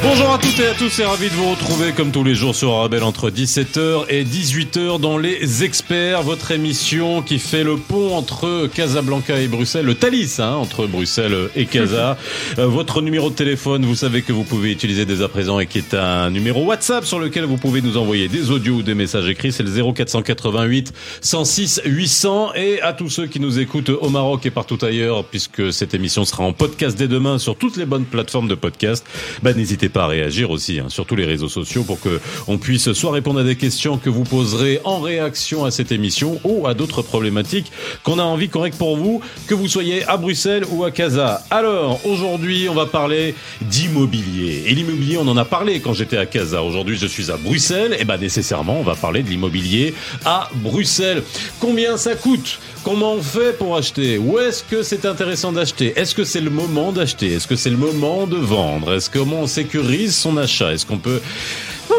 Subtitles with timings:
[0.00, 2.54] Bonjour à toutes et à tous, c'est ravi de vous retrouver comme tous les jours
[2.54, 8.14] sur Arabelle entre 17h et 18h dans Les Experts, votre émission qui fait le pont
[8.14, 12.16] entre Casablanca et Bruxelles, le Thalys hein, entre Bruxelles et Casa.
[12.58, 15.66] Euh, votre numéro de téléphone, vous savez que vous pouvez utiliser dès à présent et
[15.66, 18.94] qui est un numéro WhatsApp sur lequel vous pouvez nous envoyer des audios ou des
[18.94, 24.08] messages écrits, c'est le 0488 106 800 et à tous ceux qui nous écoutent au
[24.08, 27.86] Maroc et partout ailleurs puisque cette émission sera en podcast dès demain sur toutes les
[27.86, 29.04] bonnes plateformes de podcast,
[29.42, 32.58] bah, n'hésitez pas à réagir aussi hein, sur tous les réseaux sociaux pour que on
[32.58, 36.66] puisse soit répondre à des questions que vous poserez en réaction à cette émission ou
[36.66, 40.84] à d'autres problématiques qu'on a envie correct pour vous, que vous soyez à Bruxelles ou
[40.84, 41.42] à Casa.
[41.50, 44.64] Alors aujourd'hui, on va parler d'immobilier.
[44.66, 46.62] Et l'immobilier, on en a parlé quand j'étais à Casa.
[46.62, 47.96] Aujourd'hui, je suis à Bruxelles.
[47.98, 51.22] Et ben nécessairement, on va parler de l'immobilier à Bruxelles.
[51.60, 52.58] Combien ça coûte?
[52.84, 54.18] Comment on fait pour acheter?
[54.18, 55.92] Où est-ce que c'est intéressant d'acheter?
[55.96, 57.34] Est-ce que c'est le moment d'acheter?
[57.34, 58.94] Est-ce que c'est le moment de vendre?
[58.94, 59.77] Est-ce comment on sécurise
[60.10, 61.20] son achat Est-ce qu'on peut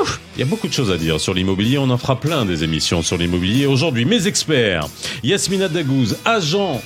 [0.02, 1.78] Ouf, il y a beaucoup de choses à dire sur l'immobilier.
[1.78, 3.66] On en fera plein des émissions sur l'immobilier.
[3.66, 4.88] Aujourd'hui, mes experts,
[5.24, 6.82] Yasmina Dagouz, agent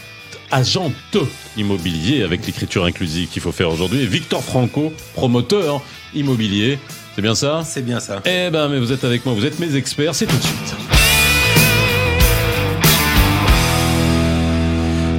[0.51, 0.93] agente
[1.57, 5.81] immobilier avec l'écriture inclusive qu'il faut faire aujourd'hui, et Victor Franco, promoteur
[6.13, 6.77] immobilier.
[7.15, 7.63] C'est bien ça?
[7.65, 8.21] C'est bien ça.
[8.25, 10.82] Eh ben, mais vous êtes avec moi, vous êtes mes experts, c'est tout de suite.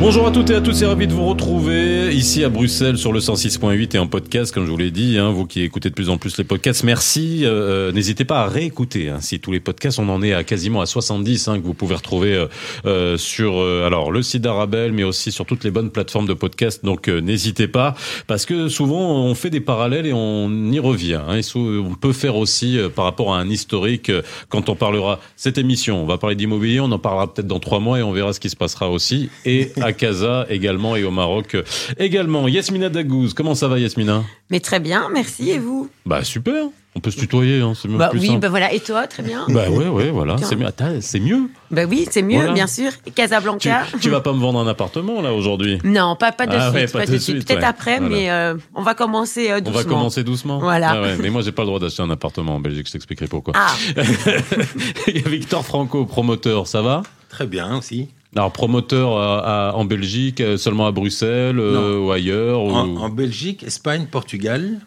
[0.01, 3.11] Bonjour à toutes et à tous, c'est ravi de vous retrouver ici à Bruxelles sur
[3.13, 5.95] le 106.8 et en podcast, comme je vous l'ai dit, hein, vous qui écoutez de
[5.95, 7.41] plus en plus les podcasts, merci.
[7.45, 9.09] Euh, N'hésitez pas à réécouter.
[9.09, 11.73] Hein, si tous les podcasts, on en est à quasiment à 70 hein, que vous
[11.73, 12.47] pouvez retrouver euh,
[12.85, 16.35] euh, sur euh, alors le site d'Arabelle, mais aussi sur toutes les bonnes plateformes de
[16.35, 16.85] podcast.
[16.85, 17.95] Donc euh, n'hésitez pas,
[18.27, 21.21] parce que souvent on fait des parallèles et on y revient.
[21.27, 24.21] Hein, et on peut faire aussi euh, par rapport à un historique euh,
[24.51, 26.03] quand on parlera cette émission.
[26.03, 28.41] On va parler d'immobilier, on en parlera peut-être dans trois mois et on verra ce
[28.41, 29.31] qui se passera aussi.
[29.47, 31.63] Et Casa également et au Maroc euh,
[31.99, 32.47] également.
[32.49, 34.23] Yasmina Dagouz, comment ça va Yasmina?
[34.51, 35.51] Mais très bien, merci.
[35.51, 35.89] Et vous?
[36.07, 38.41] Bah super, on peut se tutoyer, hein, c'est même Bah plus oui, simple.
[38.41, 38.73] bah voilà.
[38.73, 39.47] Et toi, très bien?
[39.49, 40.67] Bah ouais, ouais, voilà, c'est mieux.
[40.67, 41.49] Attends, c'est mieux.
[41.71, 42.53] Bah oui, c'est mieux, Voilà.
[42.53, 42.91] bien sûr.
[43.07, 43.85] Et Tu, Casablanca.
[44.01, 45.79] tu vas pas me vendre un appartement là aujourd'hui?
[45.83, 47.47] Non, pas, pas de Ah suite, ouais, pas, de suite.
[47.47, 47.65] Peut-être ouais.
[47.65, 48.15] après, Voilà.
[48.15, 49.79] mais euh, on va commencer euh, On doucement.
[49.79, 50.59] va commencer doucement.
[50.59, 50.91] Voilà.
[50.97, 53.27] Ah ouais, mais moi j'ai pas le droit d'acheter un appartement en Belgique, je t'expliquerai
[53.29, 53.55] pourquoi.
[53.57, 53.75] Ah,
[55.09, 57.03] Il y a Victor Franco, promoteur, ça va?
[57.29, 58.09] Très bien aussi.
[58.37, 63.09] Alors promoteur à- à- en Belgique, euh, seulement à Bruxelles euh, ou ailleurs ou- En,
[63.09, 64.81] Belgique, Espagne, Portugal.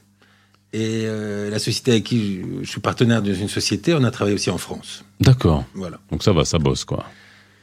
[0.73, 4.35] Et euh, la société avec qui je, je suis partenaire d'une société, on a travaillé
[4.35, 5.05] aussi en France.
[5.21, 5.63] D'accord.
[5.73, 5.97] Voilà.
[6.11, 7.05] Donc ça va, ça bosse quoi.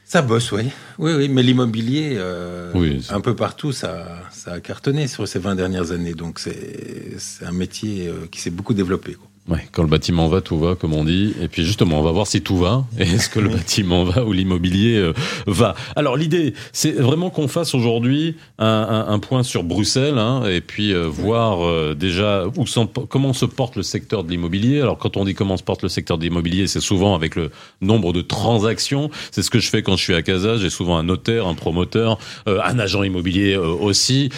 [0.06, 0.64] Ça bosse, oui.
[0.98, 1.28] Oui, oui.
[1.28, 5.92] Mais l'immobilier, euh, Oui, un peu partout, ça, ça a cartonné sur ces 20 dernières
[5.92, 6.14] années.
[6.14, 9.14] Donc c'est c'est un métier euh, qui s'est beaucoup développé.
[9.14, 9.28] quoi.
[9.46, 11.34] Ouais, quand le bâtiment va, tout va, comme on dit.
[11.42, 12.86] Et puis justement, on va voir si tout va.
[12.98, 15.12] Et Est-ce que le bâtiment va ou l'immobilier euh,
[15.46, 20.44] va Alors l'idée, c'est vraiment qu'on fasse aujourd'hui un, un- un point sur Bruxelles, hein,
[20.48, 22.64] et puis euh, voir euh, déjà où
[23.06, 24.80] comment se porte le secteur de l'immobilier.
[24.80, 27.50] Alors quand on dit comment se porte le secteur de l'immobilier, c'est souvent avec le
[27.82, 29.10] nombre de transactions.
[29.30, 30.56] C'est ce que je fais quand je suis à Casa.
[30.56, 32.18] J'ai souvent un notaire, un promoteur,
[32.48, 34.30] euh, un agent immobilier euh, aussi.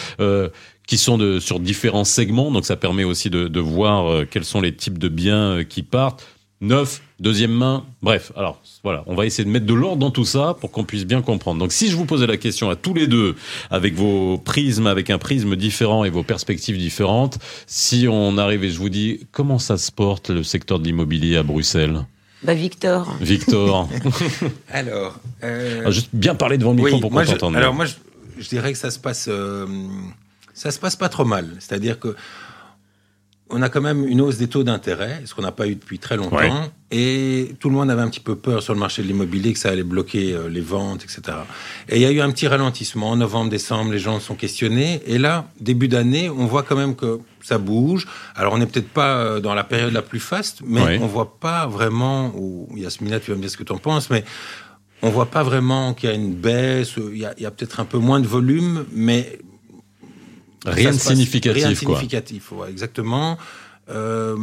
[0.87, 4.45] Qui sont de, sur différents segments, donc ça permet aussi de, de voir euh, quels
[4.45, 6.25] sont les types de biens euh, qui partent.
[6.59, 8.31] Neuf, deuxième main, bref.
[8.35, 11.05] Alors voilà, on va essayer de mettre de l'ordre dans tout ça pour qu'on puisse
[11.05, 11.59] bien comprendre.
[11.59, 13.35] Donc si je vous posais la question à tous les deux,
[13.69, 17.37] avec vos prismes, avec un prisme différent et vos perspectives différentes,
[17.67, 21.35] si on arrive et je vous dis comment ça se porte le secteur de l'immobilier
[21.37, 22.05] à Bruxelles,
[22.41, 23.15] bah Victor.
[23.21, 23.87] Victor,
[24.71, 27.55] Alors, euh, Ah, juste bien parler devant le micro oui, pour moi, qu'on t'entende.
[27.55, 27.93] alors moi, je,
[28.39, 29.65] je dirais que ça se passe, euh,
[30.57, 31.45] ça se passe pas trop mal.
[31.59, 32.15] C'est-à-dire que
[33.49, 35.99] on a quand même une hausse des taux d'intérêt, ce qu'on n'a pas eu depuis
[35.99, 36.51] très longtemps, Ouais.
[36.91, 39.59] et tout le monde avait un petit peu peur sur le marché de l'immobilier que
[39.59, 41.21] ça allait bloquer euh, les ventes, etc.
[41.87, 45.01] Et il y a eu un petit ralentissement en novembre, décembre, les gens sont questionnés,
[45.05, 48.05] et là, début d'année, on voit quand même que ça bouge.
[48.35, 50.99] Alors on n'est peut-être pas euh, dans la période la plus faste, mais Ouais.
[51.01, 52.33] on voit pas vraiment.
[52.35, 54.25] Ou Yasmina, tu vas me dire ce que tu en penses, mais
[55.01, 56.95] on voit pas vraiment qu'il y a une baisse.
[56.97, 59.39] Il y a, il y a peut-être un peu moins de volume, mais
[60.65, 61.95] Rien de significatif, Rien de quoi.
[61.97, 63.37] significatif, ouais, exactement.
[63.89, 64.35] Euh,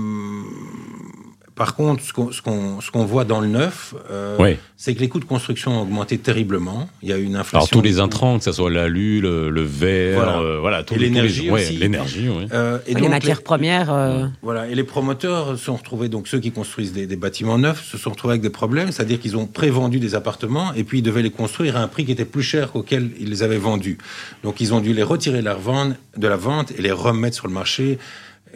[1.56, 4.58] par contre, ce qu'on ce qu'on- ce qu'on voit dans le neuf, euh, Ouais.
[4.76, 6.88] c'est que les coûts de construction ont augmenté terriblement.
[7.02, 7.58] Il y a eu une inflation.
[7.58, 10.38] Alors tous les intrants, que ce soit l'alu, le, le verre, Voilà.
[10.40, 11.76] euh, voilà, tous Et les- tous les- l'énergie ouais, aussi.
[11.76, 12.46] l'énergie, oui.
[12.52, 13.92] Euh, et les donc, matières premières.
[13.92, 17.56] euh, Voilà, et les promoteurs se sont retrouvés, donc ceux qui construisent des, des bâtiments
[17.58, 20.98] neufs, se sont retrouvés avec des problèmes, c'est-à-dire qu'ils ont prévendu des appartements et puis
[20.98, 23.58] ils devaient les construire à un prix qui était plus cher qu'auquel ils les avaient
[23.58, 23.98] vendus.
[24.42, 27.36] Donc ils ont dû les retirer de la vente, de la vente et les remettre
[27.36, 27.98] sur le marché.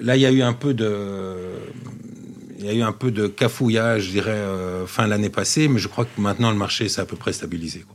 [0.00, 1.34] Là, il y a eu un peu de,
[2.58, 5.68] il y a eu un peu de cafouillage, je dirais, euh, fin de l'année passée,
[5.68, 7.80] mais je crois que maintenant le marché s'est à peu près stabilisé.
[7.80, 7.94] quoi.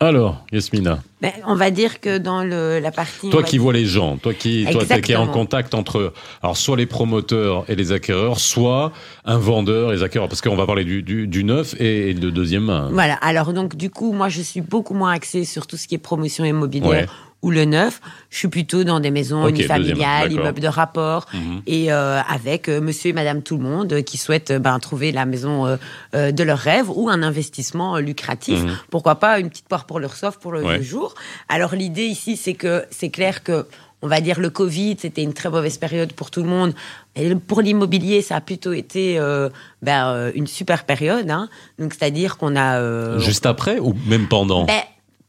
[0.00, 3.30] Alors, Yasmina, Ben, on va dire que dans le, la partie.
[3.30, 6.12] toi qui dire- vois les gens, toi qui, toi, qui est en contact entre,
[6.42, 8.90] alors soit les promoteurs et les acquéreurs, soit
[9.24, 12.30] un vendeur et les acquéreurs, parce qu'on va parler du, du, du neuf et de
[12.30, 12.88] deuxième main.
[12.90, 13.14] Voilà.
[13.14, 15.98] Alors donc du coup, moi je suis beaucoup moins axée sur tout ce qui est
[15.98, 17.06] promotion immobilière Ouais.
[17.42, 18.00] Ou le neuf.
[18.30, 21.62] Je suis plutôt dans des maisons Ok, unifamiliales, immeubles de rapport, Mhm.
[21.66, 25.26] et euh, avec euh, Monsieur et Madame tout le monde qui souhaitent ben, trouver la
[25.26, 25.66] maison
[26.14, 28.62] euh, de leur rêve ou un investissement lucratif.
[28.62, 28.76] Mhm.
[28.90, 30.82] Pourquoi pas une petite poire pour leur soif pour le Ouais.
[30.82, 31.14] jour.
[31.48, 33.66] Alors l'idée ici, c'est que c'est clair que
[34.04, 36.74] on va dire le Covid, c'était une très mauvaise période pour tout le monde.
[37.14, 39.48] Et pour l'immobilier, ça a plutôt été euh,
[39.80, 41.30] ben, une super période.
[41.30, 41.48] Hein.
[41.78, 44.64] Donc c'est-à-dire qu'on a euh, Juste après ou même pendant?
[44.64, 44.80] Ben,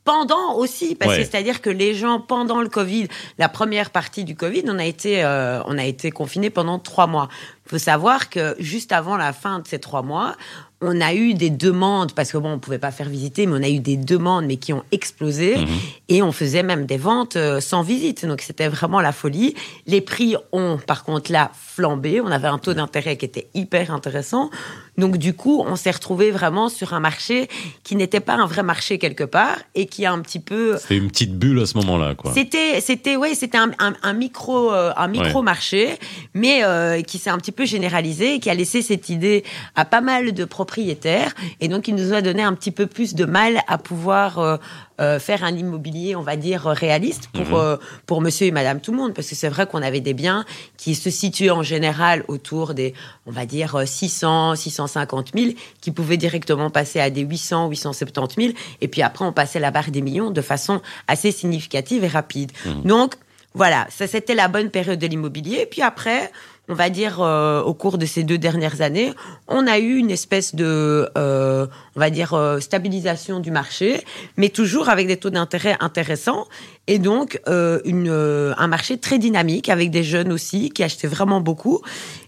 [0.03, 1.17] pendant aussi, parce Ouais.
[1.19, 3.07] que c'est-à-dire que les gens pendant le Covid,
[3.37, 7.07] la première partie du Covid, on a été, euh, on a été confinés pendant trois
[7.07, 7.29] mois.
[7.65, 10.35] Il faut savoir que juste avant la fin de ces trois mois,
[10.85, 13.63] on a eu des demandes parce que bon, on pouvait pas faire visiter, mais on
[13.63, 15.67] a eu des demandes, mais qui ont explosé, Mhm.
[16.09, 18.25] et on faisait même des ventes euh, sans visite.
[18.25, 19.55] Donc c'était vraiment la folie.
[19.87, 22.21] Les prix ont, par contre, là flambé.
[22.21, 24.49] On avait un taux d'intérêt qui était hyper intéressant.
[24.97, 27.47] Donc du coup, on s'est retrouvé vraiment sur un marché
[27.83, 30.97] qui n'était pas un vrai marché quelque part et qui a un petit peu C'était
[30.97, 32.31] une petite bulle à ce moment-là, quoi.
[32.33, 35.97] c'était, c'était, ouais, c'était un, un, un micro, euh, un micro marché,
[36.35, 39.43] mais euh, qui s'est un petit peu généralisé, et qui a laissé cette idée
[39.75, 43.15] à pas mal de propriétaires, et donc il nous a donné un petit peu plus
[43.15, 44.57] de mal à pouvoir euh,
[45.01, 47.53] euh, faire un immobilier, on va dire réaliste pour Mhm.
[47.55, 50.13] euh, pour Monsieur et Madame tout le monde, parce que c'est vrai qu'on avait des
[50.13, 50.45] biens
[50.77, 52.93] qui se situaient en général autour des,
[53.25, 58.35] on va dire euh, 600, 650 000, qui pouvaient directement passer à des 800, 870
[58.45, 62.07] 000, et puis après on passait la barre des millions de façon assez significative et
[62.07, 62.51] rapide.
[62.85, 63.15] Donc
[63.55, 65.59] voilà, ça c'était la bonne période de l'immobilier.
[65.61, 66.31] Et puis après,
[66.69, 69.13] on va dire euh, au cours de ces deux dernières années,
[69.47, 74.03] on a eu une espèce de, euh, on va dire euh, stabilisation du marché,
[74.37, 76.47] mais toujours avec des taux d'intérêt intéressants
[76.87, 81.81] et donc un marché très dynamique avec des jeunes aussi qui achetaient vraiment beaucoup.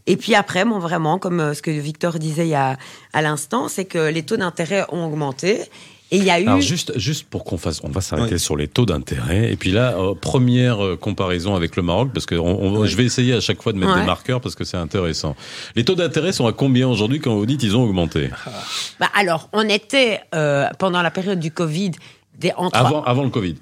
[0.07, 2.77] Et puis après, bon, vraiment, comme ce que Victor disait à
[3.21, 5.63] l'instant, c'est que les taux d'intérêt ont augmenté.
[6.11, 6.45] Et il y a eu.
[6.47, 8.39] Alors juste, juste pour qu'on fasse, on va s'arrêter Oui.
[8.39, 9.51] sur les taux d'intérêt.
[9.51, 12.87] Et puis là, euh, première euh, comparaison avec le Maroc, parce que on, on- Oui.
[12.87, 14.01] je vais essayer à chaque fois de mettre Ouais.
[14.01, 15.35] des marqueurs parce que c'est intéressant.
[15.75, 18.29] Les taux d'intérêt sont à combien aujourd'hui quand vous dites ils ont augmenté?
[18.99, 21.91] Bah, alors, on était euh, pendant la période du Covid.
[22.37, 23.55] Des, entre, avant, avant le Covid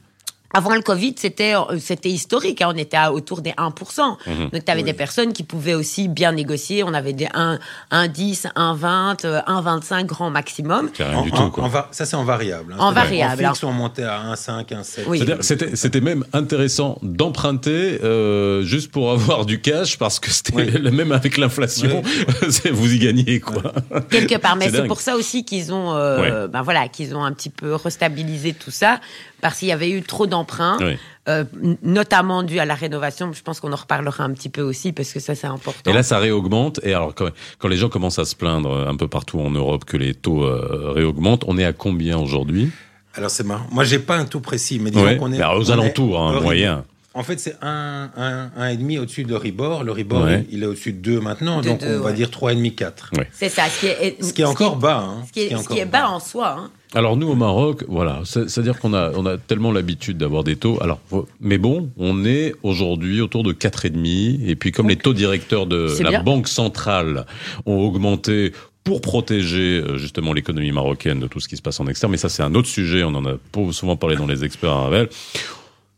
[0.56, 2.62] Avant le Covid, c'était euh, c'était historique.
[2.62, 4.18] hein, on était à autour des 1%.
[4.28, 4.50] Mhm.
[4.52, 6.84] Donc, tu avais des personnes qui pouvaient aussi bien négocier.
[6.84, 7.58] On avait des 1,
[7.90, 10.90] 1 10, 1 20, euh, 1 25 grand maximum.
[10.94, 11.50] C'est rien En- du en- tout.
[11.52, 11.64] Quoi.
[11.64, 12.74] en va- ça, c'est en variable.
[12.74, 12.78] hein.
[12.80, 15.06] En variable, En fixe, on montait à 1,5, 1,7.
[15.08, 15.18] Oui.
[15.18, 20.54] C'est-à-dire, C'était, c'était même intéressant d'emprunter euh, juste pour avoir du cash parce que c'était
[20.56, 20.66] Oui.
[20.72, 22.02] le- même avec l'inflation,
[22.72, 23.74] vous y gagnez quoi.
[24.12, 24.56] quelque part.
[24.56, 27.74] Mais C'est pour ça aussi qu'ils ont, euh, ben voilà, qu'ils ont un petit peu
[27.76, 29.00] restabilisé tout ça,
[29.44, 30.98] parce qu'il y avait eu trop d'emprunts, Oui.
[31.28, 31.44] euh,
[31.84, 33.34] notamment dû à la rénovation.
[33.34, 35.92] Je pense qu'on en reparlera un petit peu aussi, parce que ça, c'est important.
[35.92, 36.80] Et là, ça réaugmente.
[36.84, 37.28] Et alors, quand,
[37.60, 40.14] quand les gens commencent à se plaindre euh, un peu partout en Europe que les
[40.16, 42.72] taux euh, réaugmentent, on est à combien aujourd'hui?
[43.16, 43.68] Alors, c'est marrant.
[43.70, 45.18] Moi, j'ai pas un taux précis, mais disons Ouais.
[45.18, 45.38] qu'on est.
[45.38, 46.86] Mais alors, aux on est alentours, hein, moyen.
[47.16, 49.84] En fait, c'est un, un, un et demi au-dessus de Ribor.
[49.84, 50.46] Le Ribor, Ouais.
[50.50, 52.14] il, il est au-dessus de 2 maintenant, De donc deux, on va ouais.
[52.14, 53.12] dire 3,5, 4.
[53.18, 53.30] Ouais.
[53.32, 54.98] C'est ça, ce qui est, Ce qui est encore bas.
[55.08, 55.24] Hein.
[55.28, 56.56] ce qui est, ce encore qui est bas en soi.
[56.58, 56.72] Hein.
[56.96, 60.56] Alors nous au Maroc, voilà, c'est- c'est-à-dire qu'on a, on a tellement l'habitude d'avoir des
[60.56, 60.78] taux.
[60.82, 61.00] Alors,
[61.40, 64.40] mais bon, on est aujourd'hui autour de 4,5.
[64.48, 66.24] Et puis comme les taux directeurs de la bien.
[66.24, 67.26] Banque centrale
[67.68, 68.54] ont augmenté
[68.84, 72.18] pour protéger euh, justement l'économie marocaine de tout ce qui se passe en externe, mais
[72.18, 74.82] ça c'est un autre sujet, on en a pas souvent parlé dans les experts à
[74.84, 75.10] Ravel.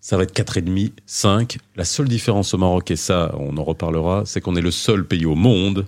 [0.08, 1.58] Ça va être 4,5, 5.
[1.76, 5.04] La seule différence au Maroc, et ça on en reparlera, c'est qu'on est le seul
[5.04, 5.88] pays au monde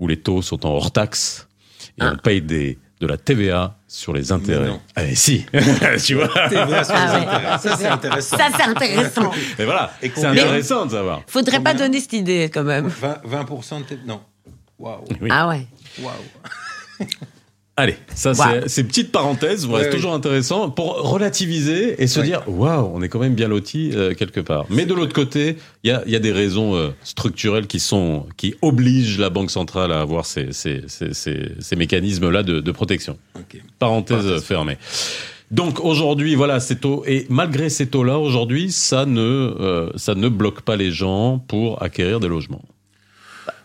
[0.00, 1.46] où les taux sont en hors taxe
[1.96, 4.66] et on paye des, de la TVA sur les intérêts.
[4.66, 4.80] non.
[4.96, 5.46] Ah, mais si,
[6.04, 6.26] tu vois.
[6.48, 7.24] TVA sur les Ah ouais.
[7.24, 7.58] intérêts.
[7.58, 8.36] Ça, c'est intéressant.
[8.36, 9.30] Ça, c'est intéressant.
[9.60, 11.22] Et voilà, Et c'est intéressant de savoir.
[11.28, 12.88] Faudrait pas donner cette idée, quand même.
[12.88, 14.22] 20%, 20 de Non.
[14.76, 15.04] Waouh.
[15.20, 15.28] Oui.
[15.30, 15.68] Ah ouais.
[16.00, 17.08] Waouh.
[17.74, 22.42] Allez, ça c'est ces petites parenthèses, Ouais, c'est toujours intéressant pour relativiser et se dire
[22.46, 24.66] waouh, on est quand même bien loti euh, quelque part.
[24.68, 27.80] Mais de l'autre côté, il y a, il y a des raisons euh, structurelles qui
[27.80, 32.60] sont qui obligent la banque centrale à avoir ces, ces, ces, ces, mécanismes là de,
[32.60, 33.16] de protection.
[33.36, 33.62] Ok.
[33.78, 34.42] Parenthèse Parenthèse.
[34.44, 34.76] fermée.
[35.50, 40.28] Donc aujourd'hui, voilà, ces taux et malgré ces taux-là, aujourd'hui, ça ne euh, ça ne
[40.28, 42.62] bloque pas les gens pour acquérir des logements.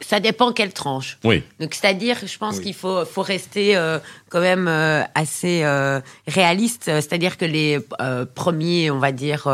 [0.02, 1.18] Ça dépend quelle tranche.
[1.24, 1.44] Oui.
[1.60, 2.64] Donc, c'est-à-dire, je pense Oui.
[2.64, 6.84] qu'il faut, faut rester euh, quand même euh, assez euh, réaliste.
[6.86, 7.80] C'est-à-dire que les
[8.36, 9.48] premiers, on va dire,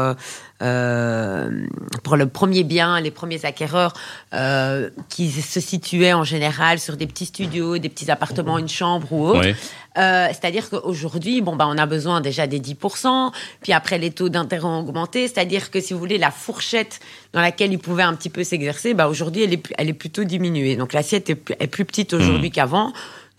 [2.04, 3.94] pour le premier bien, les premiers acquéreurs
[4.34, 9.08] euh, qui se situaient en général sur des petits studios, des petits appartements, une chambre
[9.12, 9.40] ou autre.
[9.40, 9.56] Ouais.
[9.98, 13.32] Euh, c'est-à-dire qu'aujourd'hui, bon, bah, on a besoin déjà des 10%,
[13.62, 17.00] puis après les taux d'intérêt ont augmenté, c'est-à-dire que si vous voulez, la fourchette
[17.32, 20.24] dans laquelle ils pouvaient un petit peu s'exercer, bah, aujourd'hui, elle est, elle est plutôt
[20.24, 20.76] diminuée.
[20.76, 22.92] Donc l'assiette est, plus- est plus petite aujourd'hui qu'avant.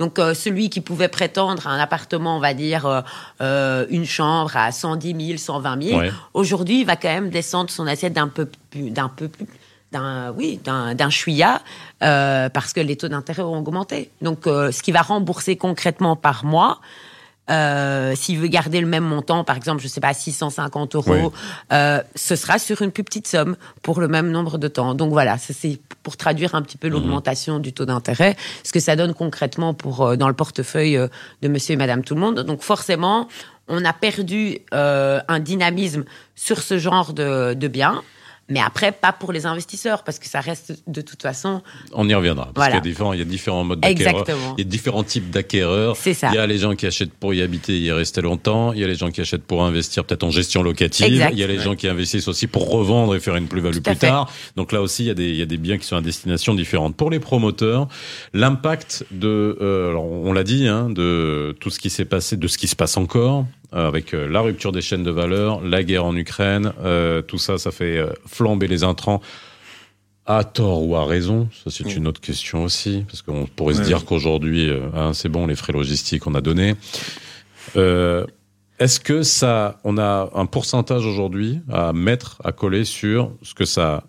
[0.04, 3.00] Donc euh, celui qui pouvait prétendre à un appartement, on va dire euh,
[3.40, 6.12] euh, une chambre à 110 000, 120 000, Ouais.
[6.34, 9.46] aujourd'hui, il va quand même descendre son assiette d'un peu plus, d'un peu plus,
[9.92, 11.62] d'un oui, d'un d'un chouïa,
[12.00, 14.10] parce que les taux d'intérêt ont augmenté.
[14.20, 16.80] Donc, ce qui va rembourser concrètement par mois.
[17.50, 21.30] Euh, S'il veut garder le même montant, par exemple, je sais pas, 650 euros, Ouais.
[21.72, 24.94] euh, ce sera sur une plus petite somme pour le même nombre de temps.
[24.94, 28.96] Donc voilà, c'est pour traduire un petit peu l'augmentation du taux d'intérêt, ce que ça
[28.96, 31.08] donne concrètement pour euh, dans le portefeuille euh,
[31.42, 32.40] de Monsieur et Madame tout le monde.
[32.40, 33.28] Donc forcément,
[33.68, 38.02] on a perdu euh, un dynamisme sur ce genre de, de biens.
[38.50, 41.62] Mais après, pas pour les investisseurs, parce que ça reste de toute façon.
[41.92, 42.44] On y reviendra.
[42.46, 42.72] Parce Voilà.
[42.80, 44.20] qu'il y a différents, il y a différents modes d'acquéreurs.
[44.20, 44.54] Exactement.
[44.58, 45.96] Il y a différents types d'acquéreurs.
[45.96, 46.28] C'est ça.
[46.30, 48.72] Il y a les gens qui achètent pour y habiter et y rester longtemps.
[48.74, 51.06] Il y a les gens qui achètent pour investir peut-être en gestion locative.
[51.06, 51.30] Exact.
[51.32, 53.94] Il y a les gens qui investissent aussi pour revendre et faire une plus-value plus
[53.94, 54.06] fait.
[54.08, 54.30] tard.
[54.56, 56.02] Donc là aussi, il y, a des, il y a des biens qui sont à
[56.02, 56.96] destination différente.
[56.96, 57.88] Pour les promoteurs,
[58.34, 62.48] l'impact de, euh, alors on l'a dit, hein, de tout ce qui s'est passé, de
[62.48, 66.04] ce qui se passe encore, avec euh, la rupture des chaînes de valeur, la guerre
[66.04, 69.20] en Ukraine, euh, tout ça, ça fait euh, flamber les intrants.
[70.26, 73.82] À tort ou à raison, ça c'est une autre question aussi, parce qu'on pourrait se
[73.82, 76.76] dire qu'aujourd'hui, euh, hein, c'est bon, les frais logistiques on a donné.
[77.76, 78.24] Euh,
[78.78, 83.66] Est-ce que ça, on a un pourcentage aujourd'hui à mettre, à coller sur ce que
[83.66, 84.04] ça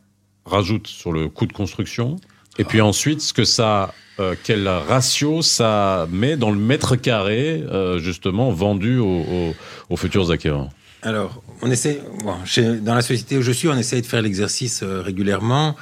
[0.45, 2.15] rajoute sur le coût de construction,
[2.57, 7.63] et puis ensuite ce que ça, euh, quel ratio ça met dans le mètre carré
[7.69, 9.55] euh, justement vendu aux, aux-
[9.89, 10.69] aux futurs acquéreurs
[11.01, 14.21] Alors, on essaie, bon, chez- dans la société où je suis, on essaie de faire
[14.21, 15.75] l'exercice euh, régulièrement.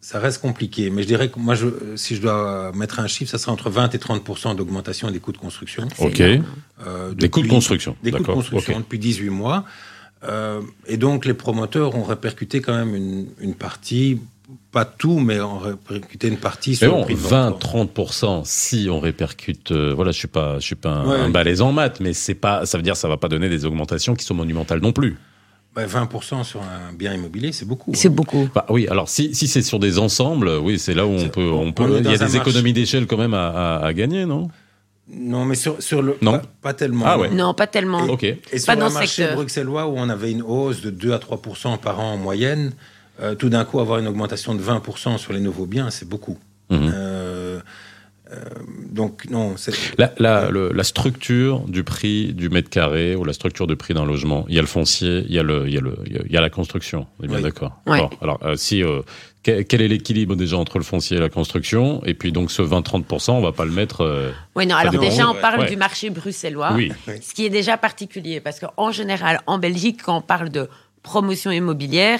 [0.00, 3.28] Ça reste compliqué, mais je dirais que moi, je, si je dois mettre un chiffre,
[3.30, 5.88] ça sera entre 20 et 30% d'augmentation des coûts de construction.
[5.98, 6.20] Ok.
[6.20, 8.78] Euh, Des coûts de construction, Des coûts de construction ok.
[8.82, 9.64] depuis 18 mois.
[10.22, 14.20] Euh, et donc, les promoteurs ont répercuté quand même une, une partie,
[14.76, 17.64] pas tout, mais ont répercuté une partie Mais sur bon, le prix de vente.
[17.64, 21.30] 20-30%, si on répercute, euh, voilà, je suis pas, je suis pas un, Ouais, un
[21.30, 23.64] balèze en maths, mais c'est pas, ça veut dire que ça va pas donner des
[23.64, 25.16] augmentations qui sont monumentales non plus.
[25.74, 27.92] Bah, 20% sur un bien immobilier, c'est beaucoup.
[27.94, 28.10] C'est hein.
[28.10, 28.50] beaucoup.
[28.54, 31.50] Bah oui, alors si, si c'est sur des ensembles, oui, c'est là où on peut,
[31.50, 34.26] on on peut, il y a des économies d'échelle quand même à, à- à gagner,
[34.26, 34.48] non?
[35.08, 36.18] Non, mais sur, sur le.
[36.20, 36.32] Non.
[36.32, 37.04] Pas, pas tellement.
[37.06, 37.30] Ah ouais.
[37.30, 38.02] Non, pas tellement.
[38.04, 38.24] Ok.
[38.24, 39.36] Et Pas sur dans le marché secteur.
[39.36, 42.72] bruxellois où on avait une hausse de 2 à 3% par an en moyenne,
[43.20, 46.38] euh, tout d'un coup avoir une augmentation de 20% sur les nouveaux biens, c'est beaucoup.
[46.70, 46.90] Mhm.
[46.94, 47.60] Euh,
[48.32, 48.40] euh,
[48.90, 53.32] donc non, c'est La, la, le- la structure du prix du mètre carré ou la
[53.32, 55.74] structure du prix d'un logement, il y a le foncier, il y a, le, il
[55.74, 57.06] y a, le, il y a- la construction.
[57.20, 57.42] On est bien Oui.
[57.44, 57.80] d'accord.
[57.86, 57.98] Ouais.
[57.98, 59.02] Alors, alors, euh, si, euh,
[59.44, 62.62] quel, quel est l'équilibre déjà entre le foncier et la construction Et puis donc ce
[62.62, 64.00] 20-30%, on va pas le mettre.
[64.00, 65.04] euh, Oui, non, alors dépend.
[65.04, 65.68] déjà, on parle Ouais.
[65.70, 66.90] du marché bruxellois, Oui.
[67.22, 70.68] ce qui est déjà particulier, parce qu'en général, en Belgique, quand on parle de
[71.04, 72.18] promotion immobilière,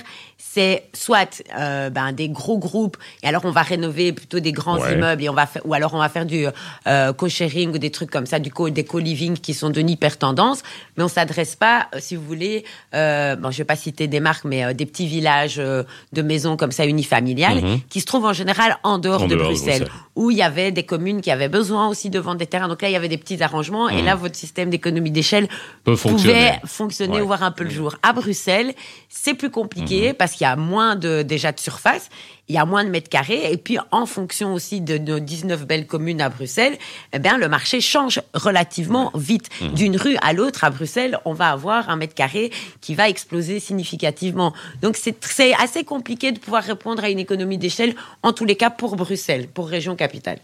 [0.57, 4.79] c'est soit euh, ben, des gros groupes, et alors on va rénover plutôt des grands
[4.81, 4.95] Ouais.
[4.95, 6.47] immeubles, et on va ou alors on va faire du
[6.87, 10.17] euh, co-sharing ou des trucs comme ça, du co, des co-living qui sont de hyper
[10.17, 10.63] tendance,
[10.97, 14.21] mais on s'adresse pas, euh, si vous voulez, euh, bon, je vais pas citer des
[14.21, 17.81] marques, mais des petits villages de maisons comme ça unifamiliales, Mhm.
[17.91, 20.06] qui se trouvent en général en dehors, En de, dehors de Bruxelles, Bruxelles.
[20.17, 22.69] Où il y avait des communes qui avaient besoin aussi de vendre des terrains.
[22.69, 23.89] Donc là, il y avait des petits arrangements.
[23.91, 25.47] Et là, votre système d'économie d'échelle
[25.85, 26.17] fonctionner.
[26.17, 27.21] pouvait fonctionner Ouais.
[27.21, 27.95] ou voir un peu le jour.
[28.03, 28.75] À Bruxelles,
[29.09, 32.09] c'est plus compliqué parce qu'il y a moins de, déjà de surface,
[32.49, 33.53] il y a moins de mètres carrés.
[33.53, 36.77] Et puis, en fonction aussi de nos 19 belles communes à Bruxelles,
[37.13, 39.49] eh bien, le marché change relativement vite.
[39.75, 42.51] D'une rue à l'autre, à Bruxelles, on va avoir un mètre carré
[42.81, 44.53] qui va exploser significativement.
[44.83, 48.57] Donc, c'est c'est assez compliqué de pouvoir répondre à une économie d'échelle, en tous les
[48.57, 50.39] cas pour Bruxelles, pour région capitale.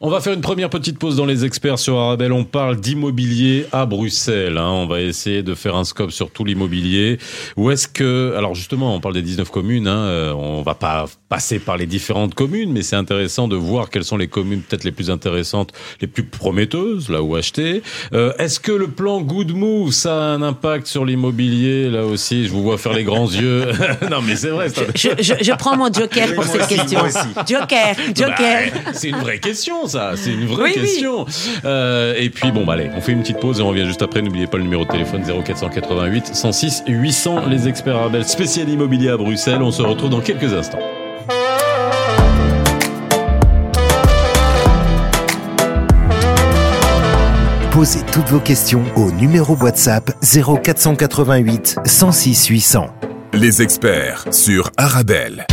[0.00, 2.32] On va faire une première petite pause dans les experts sur Arabelle.
[2.32, 4.58] On parle d'immobilier à Bruxelles.
[4.58, 4.68] hein.
[4.70, 7.18] On va essayer de faire un scope sur tout l'immobilier.
[7.56, 9.86] Où est-ce que, alors justement, on parle des 19 communes.
[9.88, 9.98] Hein.
[9.98, 14.04] euh, On va pas passer par les différentes communes, mais c'est intéressant de voir quelles
[14.04, 17.82] sont les communes peut-être les plus intéressantes, les plus prometteuses, là où acheter.
[18.12, 22.46] Euh, est-ce que le plan Good Move, ça a un impact sur l'immobilier Là aussi,
[22.46, 23.66] je vous vois faire les grands yeux.
[24.10, 24.68] non, mais c'est vrai.
[24.94, 27.00] Je, je- je prends mon joker pour cette question.
[27.46, 28.70] Joker, joker.
[28.84, 30.12] Bah, c'est une vraie question, ça.
[30.16, 30.82] C'est une vraie Oui, oui.
[30.82, 31.26] question.
[31.64, 34.02] Euh, et puis, bon, bah, allez, on fait une petite pause et on revient juste
[34.02, 34.22] après.
[34.22, 37.46] N'oubliez pas le numéro de téléphone 0488 106 800.
[37.48, 39.62] Les experts Arabelle, spécial immobilier à Bruxelles.
[39.62, 40.78] On se retrouve dans quelques instants.
[47.72, 52.86] Posez toutes vos questions au numéro WhatsApp 0488 106 800.
[53.32, 55.46] Les experts sur Arabelle.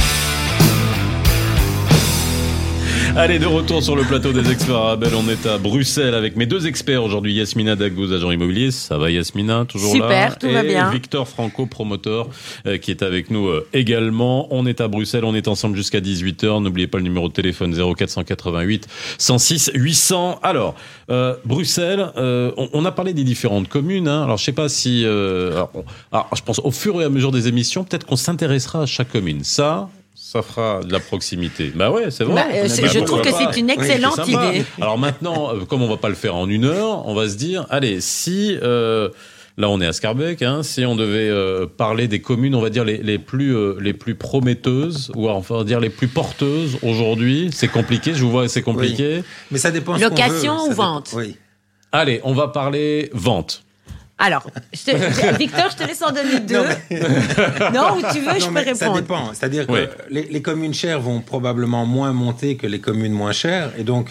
[3.15, 5.13] Allez, de retour sur le plateau des experts Arabelle.
[5.15, 7.33] On est à Bruxelles avec mes deux experts aujourd'hui.
[7.33, 8.71] Yasmina Dagouz, agent immobilier.
[8.71, 10.89] Ça va Yasmina Toujours Super, là tout va Et bien.
[10.89, 12.29] Victor Franco, promoteur,
[12.65, 14.47] euh, qui est avec nous euh, également.
[14.51, 16.61] On est à Bruxelles, on est ensemble jusqu'à 18h.
[16.63, 18.87] N'oubliez pas le numéro de téléphone 0488
[19.17, 20.39] 106 800.
[20.41, 20.75] Alors,
[21.09, 24.07] euh, Bruxelles, euh, on, on a parlé des différentes communes.
[24.07, 24.23] Hein.
[24.23, 25.03] Alors, je sais pas si...
[25.05, 25.71] euh, alors,
[26.11, 29.11] alors, je pense au fur et à mesure des émissions, peut-être qu'on s'intéressera à chaque
[29.11, 29.43] commune.
[29.43, 29.89] Ça...
[30.31, 31.71] Ça fera de la proximité.
[31.73, 32.35] Bah ouais, c'est vrai.
[32.35, 34.63] Bah, euh, Bah, je trouve que c'est une excellente idée.
[34.79, 37.35] Alors maintenant, euh, comme on va pas le faire en une heure, on va se
[37.35, 39.09] dire, allez, si euh,
[39.57, 42.69] là on est à Scarbeck, hein, si on devait euh, parler des communes, on va
[42.69, 46.07] dire les, les plus euh, les plus prometteuses ou enfin on va dire les plus
[46.07, 48.13] porteuses aujourd'hui, c'est compliqué.
[48.13, 49.23] Je vous vois, c'est compliqué.
[49.49, 49.97] Mais ça dépend.
[49.97, 51.09] Location veut, ou vente?
[51.15, 51.37] Oui.
[51.91, 53.63] Allez, on va parler vente.
[54.19, 56.57] Alors, je te- Victor, je te laisse en donner deux.
[56.57, 59.01] Non, Non, ou tu veux, je peux mais ça répondre.
[59.01, 59.33] dépend.
[59.33, 63.71] C'est-à-dire que les, les communes chères vont probablement moins monter que les communes moins chères.
[63.77, 64.09] Et donc,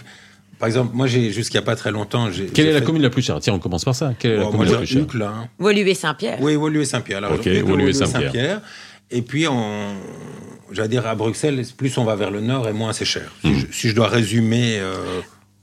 [0.58, 2.30] par exemple, moi, j'ai jusqu'à pas très longtemps.
[2.32, 3.38] j'ai- Quelle j'ai est la commune la plus chère?
[3.40, 4.12] Tiens, on commence par ça.
[4.18, 5.04] Quelle est la moi, commune la plus chère?
[5.28, 5.48] Hein.
[5.58, 6.38] Woluwe Saint-Pierre.
[6.40, 7.18] Oui, Woluwe Saint-Pierre.
[7.18, 8.60] Alors, Ok, Woluwe Saint-Pierre.
[9.10, 9.94] Et puis, on,
[10.72, 13.30] j'allais dire à Bruxelles, plus on va vers le nord et moins c'est cher.
[13.44, 13.48] Hmm.
[13.54, 14.94] Si, je, si je dois résumer, euh,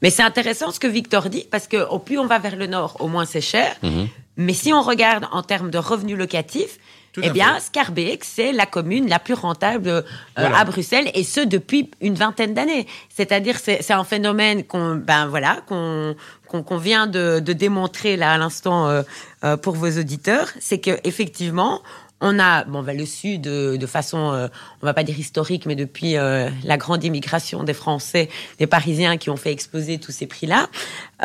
[0.01, 2.65] Mais c'est intéressant ce que Victor dit, parce que au plus on va vers le
[2.67, 3.75] nord, au moins c'est cher.
[3.83, 4.07] Mhm.
[4.37, 6.77] Mais si on regarde en termes de revenus locatifs,
[7.13, 7.59] Tout eh bien.
[7.59, 10.01] Scarbeck, c'est la commune la plus rentable euh,
[10.35, 10.57] Voilà.
[10.57, 12.85] à Bruxelles, et ce depuis une vingtaine d'années.
[13.07, 16.15] C'est-à-dire, c'est c'est un phénomène qu'on, ben voilà, qu'on
[16.49, 19.03] qu'on vient de, de démontrer là à l'instant euh,
[19.43, 21.81] euh, pour vos auditeurs, c'est que effectivement.
[22.21, 24.47] On a, bon, ben, le sud de, de façon, euh,
[24.81, 29.17] on va pas dire historique, mais depuis euh, la grande immigration des Français, des Parisiens
[29.17, 30.69] qui ont fait exploser tous ces prix-là.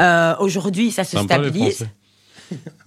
[0.01, 1.87] Euh, Aujourd'hui, ça se stabilise.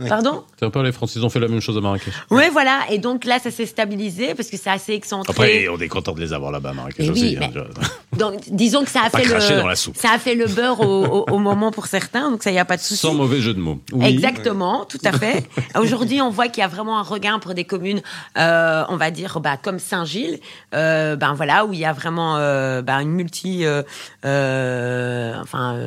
[0.10, 2.14] Pardon C'est un peu les Français, ils ont fait la même chose à Marrakech.
[2.32, 2.82] Oui, voilà.
[2.90, 5.32] Et donc là, ça s'est stabilisé parce que c'est assez excentré.
[5.32, 7.24] Après, on est content de les avoir là-bas à Marrakech Eh aussi.
[7.24, 9.98] oui, hein, mais- je- Donc, disons que ça a fait le, dans la soupe.
[9.98, 12.66] ça a fait le beurre au, au- au moment pour certains, donc ça y a
[12.66, 12.98] pas de souci.
[13.02, 13.80] Sans mauvais jeu de mots.
[13.92, 14.06] Oui.
[14.06, 15.44] Exactement, tout à fait.
[15.80, 18.02] Aujourd'hui, on voit qu'il y a vraiment un regain pour des communes,
[18.38, 20.40] euh, on va dire, bah, comme Saint-Gilles,
[20.76, 23.82] euh, ben voilà, où il y a vraiment euh, ben, une multi, euh,
[24.26, 25.78] euh, enfin.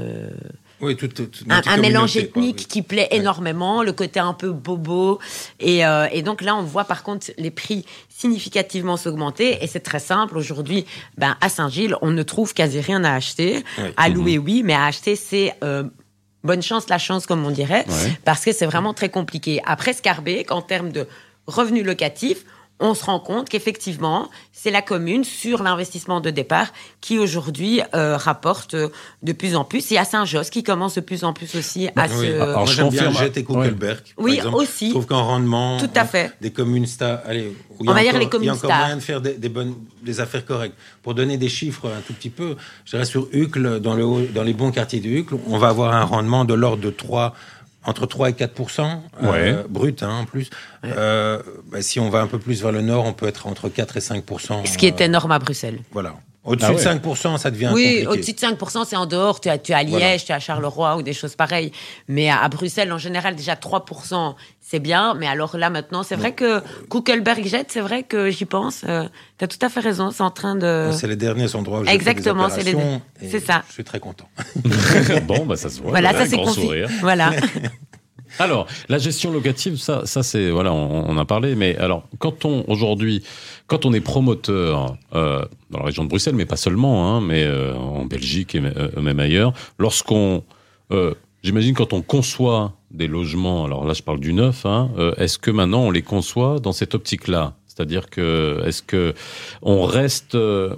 [0.80, 2.64] Oui, tout, tout- un, un mélange quoi, ethnique oui.
[2.66, 5.18] qui plaît énormément, le côté un peu bobo.
[5.60, 9.58] Et, euh, et donc là, on voit par contre les prix significativement s'augmenter.
[9.62, 10.36] Et c'est très simple.
[10.36, 10.86] Aujourd'hui,
[11.16, 13.64] ben, à Saint-Gilles, on ne trouve quasi rien à acheter.
[13.96, 15.54] À louer, oui, mais à acheter, c'est...
[15.62, 15.84] euh,
[16.44, 18.18] Bonne chance, la chance, comme on dirait, Ouais.
[18.24, 19.60] parce que c'est vraiment très compliqué.
[19.66, 21.08] Après Scarbeck, en termes de
[21.48, 22.44] revenus locatifs,
[22.78, 26.66] on se rend compte qu'effectivement, c'est la commune sur l'investissement de départ
[27.00, 28.88] qui aujourd'hui euh, rapporte euh,
[29.22, 29.90] de plus en plus.
[29.92, 32.08] Et à Saint-Josse qui commence de plus en plus aussi à Oui.
[32.26, 32.40] se.
[32.40, 33.24] Alors, Moi, je j'aime bien confirme.
[33.24, 33.96] Jet et Kuckelberg.
[34.16, 34.56] par Oui, exemple.
[34.56, 34.86] aussi.
[34.88, 36.32] Je trouve qu'en rendement, Tout à hein, fait.
[36.40, 38.70] des communes stars, allez, On a va dire encore- les communes il y a encore
[38.70, 38.78] stars.
[38.80, 40.76] moyen de faire des, des bonnes, des affaires correctes.
[41.02, 44.42] Pour donner des chiffres un tout petit peu, je dirais sur Uccle, dans, le, dans
[44.42, 47.34] les bons quartiers de Uccle, on va avoir un rendement de l'ordre de 3
[47.86, 49.64] entre 3 et 4 euh, Ouais.
[49.68, 50.50] brut hein, en plus.
[50.84, 53.68] Euh, bah, si on va un peu plus vers le nord, on peut être entre
[53.68, 55.78] 4 et 5% Ce qui est euh, énorme à Bruxelles.
[55.92, 56.14] Voilà.
[56.46, 57.16] Au-dessus Ah de ouais.
[57.16, 59.40] 5 ça devient Oui, au-dessus de 5%, c'est en dehors.
[59.40, 60.18] Tu es, tu es à Liège, Voilà.
[60.18, 61.72] tu es à Charleroi ou des choses pareilles.
[62.08, 65.14] Mais à, à Bruxelles, en général, déjà 3%, c'est bien.
[65.14, 68.80] Mais alors là, maintenant, c'est vrai que Kuckelberg Jet, c'est vrai que j'y pense.
[69.38, 70.10] tu as tout à fait raison.
[70.12, 70.90] C'est en train de.
[70.92, 72.76] C'est les derniers endroits où j'ai fait des Exactement, c'est les-
[73.30, 73.62] c'est ça.
[73.68, 74.28] Je suis très content.
[75.26, 75.90] bon, bah ça se voit.
[75.90, 76.60] Voilà, Voilà, ça c'est grand confi.
[76.62, 76.88] sourire.
[77.00, 77.30] Voilà.
[78.38, 81.54] Alors, la gestion locative, ça, ça c'est voilà, on, on a parlé.
[81.54, 83.22] Mais alors, quand on aujourd'hui,
[83.66, 87.44] quand on est promoteur euh, dans la région de Bruxelles, mais pas seulement, hein, mais
[87.44, 90.42] euh, en Belgique et euh, même ailleurs, lorsqu'on,
[90.92, 95.14] euh, j'imagine, quand on conçoit des logements, alors là, je parle du neuf, hein, euh,
[95.16, 97.54] est-ce que maintenant on les conçoit dans cette optique-là?
[97.66, 99.12] C'est-à-dire que est-ce que
[99.62, 100.74] on reste euh,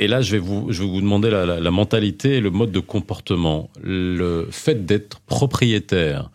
[0.00, 2.50] et là, je vais vous, je vais vous demander la, la- la mentalité et le
[2.50, 3.68] mode de comportement.
[3.82, 6.30] Le fait d'être propriétaire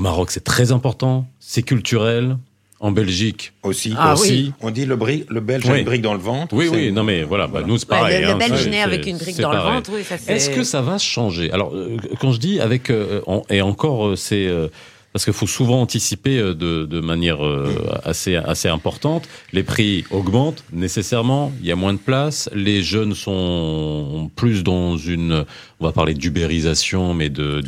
[0.00, 2.38] au Maroc, c'est très important, c'est culturel.
[2.82, 3.92] En Belgique Aussi.
[3.98, 4.30] Ah aussi.
[4.32, 4.52] oui.
[4.62, 5.80] On dit le, bri- le belge a Oui.
[5.80, 6.54] une brique dans le ventre.
[6.56, 8.20] Oui, oui, non mais voilà, bah, nous c'est Ouais, pareil.
[8.22, 10.32] le, le hein, Belge né avec une brique dans le ventre, oui, ça c'est.
[10.32, 11.50] Est-ce que ça va changer?
[11.52, 14.68] Alors, euh, quand je dis avec euh, et encore, euh, c'est euh,
[15.12, 19.28] parce qu'il faut souvent anticiper euh, de, de manière euh, assez assez importante.
[19.52, 21.52] Les prix augmentent nécessairement.
[21.60, 22.48] Il y a moins de place.
[22.54, 25.44] Les jeunes sont plus dans une,
[25.80, 27.60] on va parler d'ubérisation, mais de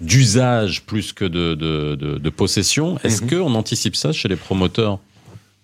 [0.00, 2.98] d'usage plus que de de, de, possession.
[3.04, 3.30] Est-ce Mhm.
[3.30, 4.98] qu'on anticipe ça chez les promoteurs?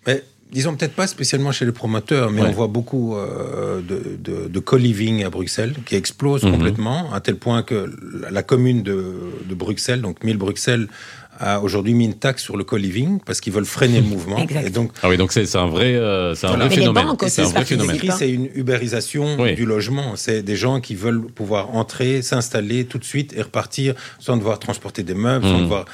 [0.07, 2.49] Mais disons peut-être pas spécialement chez les promoteurs, mais Ouais.
[2.49, 6.53] on voit beaucoup euh, de, de, de co-living à Bruxelles qui explose Mhm.
[6.53, 7.91] complètement, à tel point que
[8.31, 9.15] la, commune de,
[9.49, 10.89] de Bruxelles, donc 1000 Bruxelles,
[11.41, 14.39] a aujourd'hui mis une taxe sur le co-living parce qu'ils veulent freiner le mouvement.
[14.39, 14.67] Exact.
[14.67, 16.67] Et donc, Ah oui, donc c'est c'est un vrai, euh, c'est un Voilà.
[16.67, 17.07] vrai phénomène.
[17.29, 17.99] C'est un vrai phénomène.
[18.17, 19.55] C'est une ubérisation Oui.
[19.55, 20.15] du logement.
[20.17, 24.59] C'est des gens qui veulent pouvoir entrer, s'installer tout de suite et repartir sans devoir
[24.59, 25.63] transporter des meubles, sans Mhm.
[25.63, 25.85] devoir.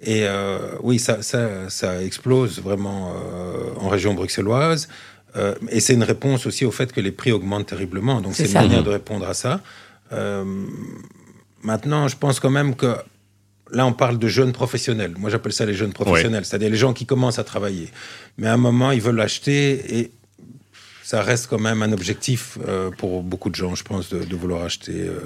[0.00, 4.88] Et euh, oui, ça, ça, ça explose vraiment euh, en région bruxelloise.
[5.36, 8.20] Euh, et c'est une réponse aussi au fait que les prix augmentent terriblement.
[8.20, 9.60] Donc C'est une manière de répondre à ça.
[10.12, 10.44] Euh,
[11.62, 12.94] maintenant, je pense quand même que
[13.70, 15.14] là, on parle de jeunes professionnels.
[15.18, 17.88] Moi, j'appelle ça les jeunes professionnels, c'est-à-dire les gens qui commencent à travailler.
[18.38, 20.10] Mais à un moment, ils veulent l'acheter et
[21.10, 24.36] ça reste quand même un objectif euh, pour beaucoup de gens, je pense, de, de
[24.36, 25.18] vouloir acheter euh,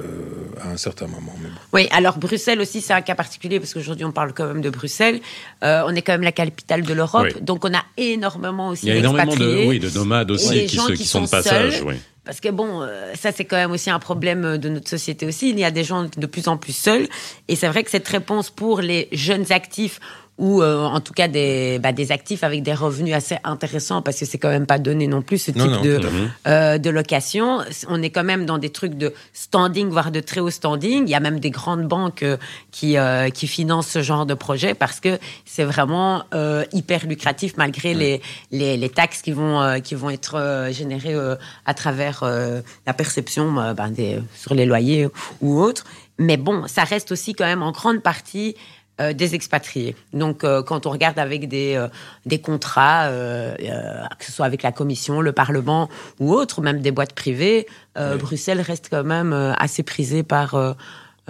[0.62, 1.34] à un certain moment.
[1.42, 1.56] Mais bon.
[1.72, 4.70] Oui, alors Bruxelles aussi, c'est un cas particulier parce qu'aujourd'hui, on parle quand même de
[4.70, 5.20] Bruxelles.
[5.64, 7.40] Euh, on est quand même la capitale de l'Europe, Oui.
[7.40, 10.76] donc on a énormément aussi Il y a énormément de, oui, de nomades aussi qui,
[10.76, 11.78] gens se- qui qui sont de passage.
[11.78, 11.84] seuls.
[11.88, 11.94] oui.
[12.24, 12.86] Parce que bon,
[13.20, 15.50] ça c'est quand même aussi un problème de notre société aussi.
[15.50, 17.08] Il y a des gens de plus en plus seuls,
[17.48, 19.98] et c'est vrai que cette réponse pour les jeunes actifs
[20.38, 24.18] ou euh, en tout cas des, bah, des actifs avec des revenus assez intéressants, parce
[24.18, 26.00] que c'est quand même pas donné non plus ce type Non, non, de,
[26.48, 27.60] euh, de location.
[27.88, 31.04] On est quand même dans des trucs de standing, voire de très haut standing.
[31.06, 32.36] Il y a même des grandes banques euh,
[32.70, 37.56] qui, euh, qui financent ce genre de projet parce que c'est vraiment euh, hyper lucratif
[37.56, 42.22] malgré les, les, les taxes qui vont, euh, qui vont être générées euh, à travers
[42.22, 45.08] euh, la perception euh, ben, des, sur les loyers
[45.40, 45.84] ou autres.
[46.18, 48.54] Mais bon, ça reste aussi quand même en grande partie
[49.02, 49.96] euh, des expatriés.
[50.12, 51.88] Donc, euh, quand on regarde avec des, euh,
[52.26, 55.88] des contrats, que ce soit avec la Commission, le Parlement
[56.20, 58.18] ou autres, même des boîtes privées, Oui.
[58.18, 60.56] Bruxelles reste quand même assez prisée par,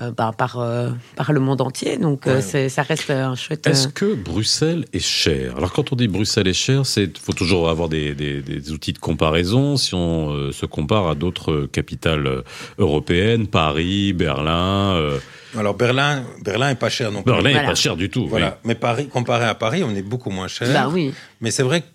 [0.01, 1.97] euh, euh, ben, par, euh, par le monde entier.
[1.99, 2.43] Donc, euh, Ouais.
[2.43, 3.67] c'est- ça reste un chouette.
[3.67, 7.33] Est-ce euh, que Bruxelles est cher Alors quand on dit Bruxelles est cher, c'est faut
[7.35, 9.77] toujours avoir des, des- des outils de comparaison.
[9.77, 12.43] Si on euh, se compare à d'autres capitales euh,
[12.79, 15.19] européennes, Paris, Berlin, euh,
[15.59, 17.31] Alors Berlin, Berlin est pas cher non plus.
[17.33, 17.69] Berlin est Voilà.
[17.69, 18.27] pas cher du tout.
[18.27, 18.59] Voilà.
[18.65, 20.69] Mais Paris, comparé à Paris, on est beaucoup moins cher.
[20.73, 21.13] bah oui.
[21.43, 21.87] Mais c'est vrai que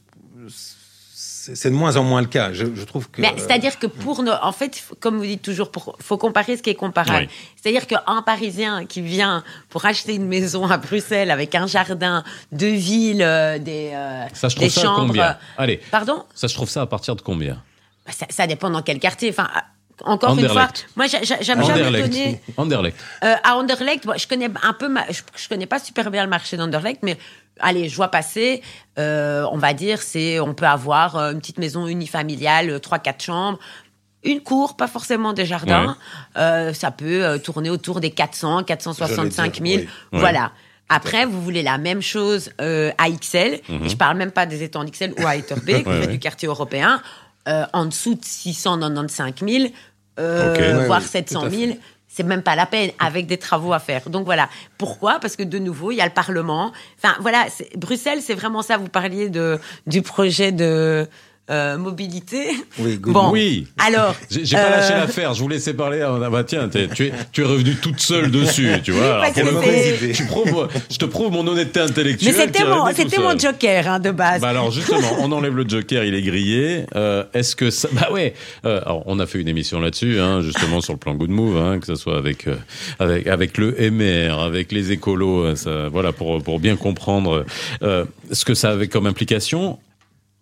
[1.56, 2.54] c'est de moins en moins le cas.
[2.54, 3.22] Je, je trouve que.
[3.22, 6.62] Mais C'est-à-dire que pour nos, en fait, comme vous dites toujours, pour, faut comparer ce
[6.64, 7.28] qui est comparable.
[7.30, 7.52] Oui.
[7.62, 12.74] C'est-à-dire qu'un Parisien qui vient pour acheter une maison à Bruxelles avec un jardin, deux
[12.76, 15.08] villes, euh, des, euh, Ça, je des trouve ça à chambres.
[15.08, 17.62] combien Allez, Pardon ça, je trouve ça à partir de combien
[18.06, 19.30] Bah, ça, ça dépend dans quel quartier.
[19.30, 19.48] Enfin,
[20.06, 22.42] encore une fois, moi, j'a- j'a- j'aime jamais donner.
[22.56, 22.96] Anderlecht.
[23.24, 26.24] Euh, à Anderlecht, bon, je connais un peu, ma- je, je connais pas super bien
[26.24, 27.18] le marché d'Anderlecht, mais
[27.60, 28.62] allez, je vois passer.
[29.00, 33.00] euh, on va dire, c'est, on peut avoir euh, une petite maison unifamiliale, euh, trois
[33.00, 33.60] quatre chambres.
[34.24, 35.96] Une cour, pas forcément des jardins.
[36.38, 39.66] Euh, ça peut euh, tourner autour des 400, 465 000.
[39.66, 40.20] J'allais dire, oui.
[40.20, 40.52] Voilà.
[40.90, 43.60] Après, vous voulez la même chose euh, à XL.
[43.70, 45.86] Et je parle même pas des étangs d'XL ou à Etterbeek.
[45.88, 46.08] Ouais, ouais.
[46.08, 47.02] du quartier européen.
[47.48, 49.66] euh, en dessous de 695 000,
[50.20, 50.60] euh, Ok.
[50.60, 51.80] Ouais, voire oui, 700 tout à 000 fait.
[52.08, 54.10] C'est même pas la peine avec des travaux à faire.
[54.10, 54.50] Donc voilà.
[54.78, 55.20] Pourquoi?
[55.20, 56.72] Parce que de nouveau, il y a le Parlement.
[56.98, 58.78] Enfin voilà, Bruxelles, c'est vraiment ça.
[58.78, 61.08] Vous parliez de du projet de
[61.50, 62.50] euh, mobilité.
[62.80, 63.14] Oui, good.
[63.14, 63.32] Bon.
[63.32, 63.68] Oui.
[63.78, 64.16] Alors.
[64.30, 66.02] J'ai pas euh, lâché l'affaire, je vous laissais parler.
[66.02, 69.24] Ah bah tiens, tu es, tu es revenu toute seule dessus, tu vois.
[69.24, 72.36] Alors, pour le coup, je te prouve mon honnêteté intellectuelle.
[72.36, 74.42] Mais c'était mon, revenue c'était mon joker hein, de base.
[74.42, 76.86] Bah alors justement, on enlève le joker, il est grillé.
[76.96, 78.34] Euh, Est-ce que ça Bah ouais.
[78.66, 81.58] Euh, alors on a fait une émission là-dessus, hein, justement sur le plan Good Move,
[81.58, 82.56] hein, que ce soit avec euh,
[83.00, 87.46] avec avec le MR, avec les écolos, euh, ça, voilà pour pour bien comprendre
[87.84, 89.80] euh, ce que ça avait comme implication.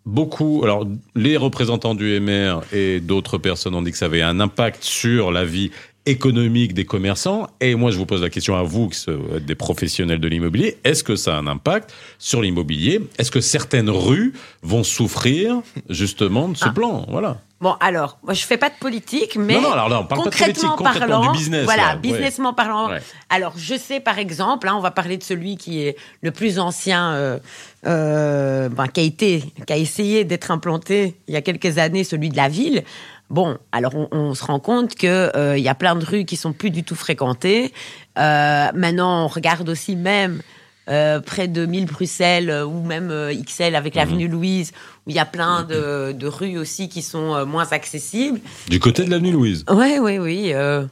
[0.06, 4.40] Beaucoup, alors les représentants du MR et d'autres personnes ont dit que ça avait un
[4.40, 5.72] impact sur la vie
[6.06, 7.48] économique des commerçants.
[7.60, 10.78] Et moi, je vous pose la question à vous, qui êtes des professionnels de l'immobilier.
[10.84, 13.02] Est-ce que ça a un impact sur l'immobilier?
[13.18, 16.74] Est-ce que certaines rues vont souffrir justement de ce Ah.
[16.74, 17.08] plan?
[17.10, 17.42] Voilà.
[17.66, 20.26] Bon, alors, moi, je fais pas de politique, mais Non, non, alors là, on parle
[20.26, 22.00] pas de politique, concrètement parlant, du business, Voilà, là, ouais.
[22.00, 22.90] businessment parlant.
[22.92, 23.02] Ouais.
[23.32, 26.60] Alors, je sais, par exemple, hein, on va parler de celui qui est le plus
[26.60, 27.40] ancien, euh,
[27.88, 32.04] euh, ben, qui a été, qui a essayé d'être implanté il y a quelques années,
[32.04, 32.84] celui de la ville.
[33.32, 36.26] Bon, alors on, on se rend compte que euh, il y a plein de rues
[36.26, 37.74] qui sont plus du tout fréquentées.
[38.20, 40.44] Euh, maintenant, on regarde aussi même
[40.90, 44.72] euh, près de 1000 Bruxelles euh, ou même euh, XL avec l'avenue Louise,
[45.06, 48.40] où il y a plein de, de rues aussi qui sont euh, moins accessibles.
[48.70, 49.66] Du côté de l'avenue Louise.
[49.72, 50.52] Oui, oui, oui.
[50.54, 50.86] Euh,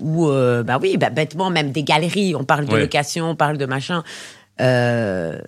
[0.00, 2.34] ou, euh, bah oui, bah, bêtement, même des galeries.
[2.36, 2.80] On parle de Ouais.
[2.80, 4.04] location, on parle de machin.
[4.60, 5.38] Euh,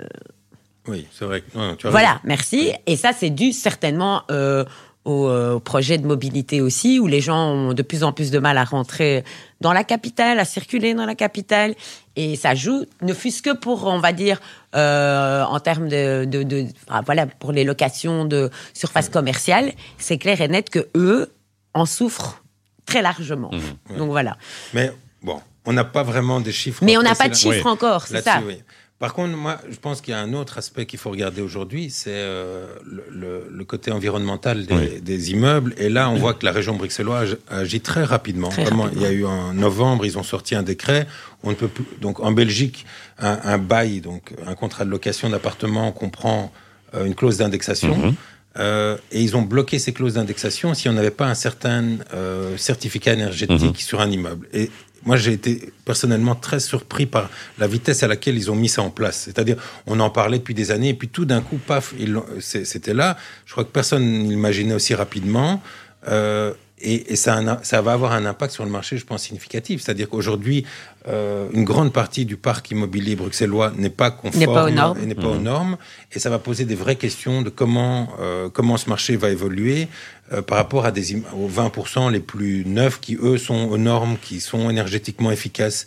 [0.88, 1.42] Oui, c'est vrai.
[1.78, 2.20] tu voilà, raison.
[2.24, 2.72] merci.
[2.86, 4.64] Et ça, c'est dû certainement euh,
[5.06, 8.38] euh, aux projets de mobilité aussi, où les gens ont de plus en plus de
[8.38, 9.24] mal à rentrer
[9.60, 11.74] dans la capitale, à circuler dans la capitale,
[12.16, 14.40] et ça joue, ne fût-ce que pour, on va dire,
[14.74, 20.18] euh, en termes de, de, de enfin, voilà, pour les locations de surface commerciale, c'est
[20.18, 21.32] clair et net que eux
[21.74, 22.42] en souffrent
[22.86, 23.50] très largement.
[23.96, 24.36] Donc voilà.
[24.74, 24.90] Mais
[25.22, 26.82] bon, on n'a pas vraiment des chiffres.
[26.84, 27.70] Mais on n'a pas de chiffres Oui.
[27.70, 28.40] encore, c'est ça.
[28.44, 28.62] oui.
[29.00, 31.88] Par contre, moi, je pense qu'il y a un autre aspect qu'il faut regarder aujourd'hui,
[31.90, 35.00] c'est euh, le, le- le côté environnemental des, Oui.
[35.00, 35.74] des immeubles.
[35.78, 38.50] Et là, on voit que la région bruxelloise agit très rapidement.
[38.50, 39.02] Très Vraiment, rapidement.
[39.06, 41.06] il y a eu en novembre, ils ont sorti un décret.
[41.42, 41.86] On ne peut plus.
[42.02, 42.84] Donc, en Belgique,
[43.18, 46.52] un, un bail, donc un contrat de location d'appartement comprend
[46.94, 47.96] euh, une clause d'indexation.
[47.96, 48.14] Mhm.
[48.58, 52.56] Euh, et ils ont bloqué ces clauses d'indexation si on n'avait pas un certain euh,
[52.56, 53.74] certificat énergétique Mhm.
[53.76, 54.48] sur un immeuble.
[54.52, 54.70] Et
[55.04, 58.82] moi, j'ai été personnellement très surpris par la vitesse à laquelle ils ont mis ça
[58.82, 59.22] en place.
[59.24, 61.94] C'est-à-dire, on en parlait depuis des années, et puis tout d'un coup, paf,
[62.40, 63.16] c'était là.
[63.46, 65.62] Je crois que personne n'imaginait aussi rapidement.
[66.08, 69.22] Euh, et et ça, un- ça va avoir un impact sur le marché, je pense,
[69.22, 69.82] significatif.
[69.82, 70.64] C'est-à-dire qu'aujourd'hui,
[71.08, 74.98] euh, une grande partie du parc immobilier bruxellois n'est pas conforme N'est pas aux normes.
[75.02, 75.76] et n'est pas aux normes.
[76.12, 79.88] Et ça va poser des vraies questions de comment, euh, comment ce marché va évoluer
[80.32, 84.16] euh, par rapport à des, aux 20% les plus neufs qui, eux, sont aux normes,
[84.20, 85.86] qui sont énergétiquement efficaces.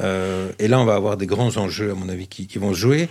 [0.00, 2.72] Euh, et là, on va avoir des grands enjeux, à mon avis, qui, qui vont
[2.74, 3.08] se jouer.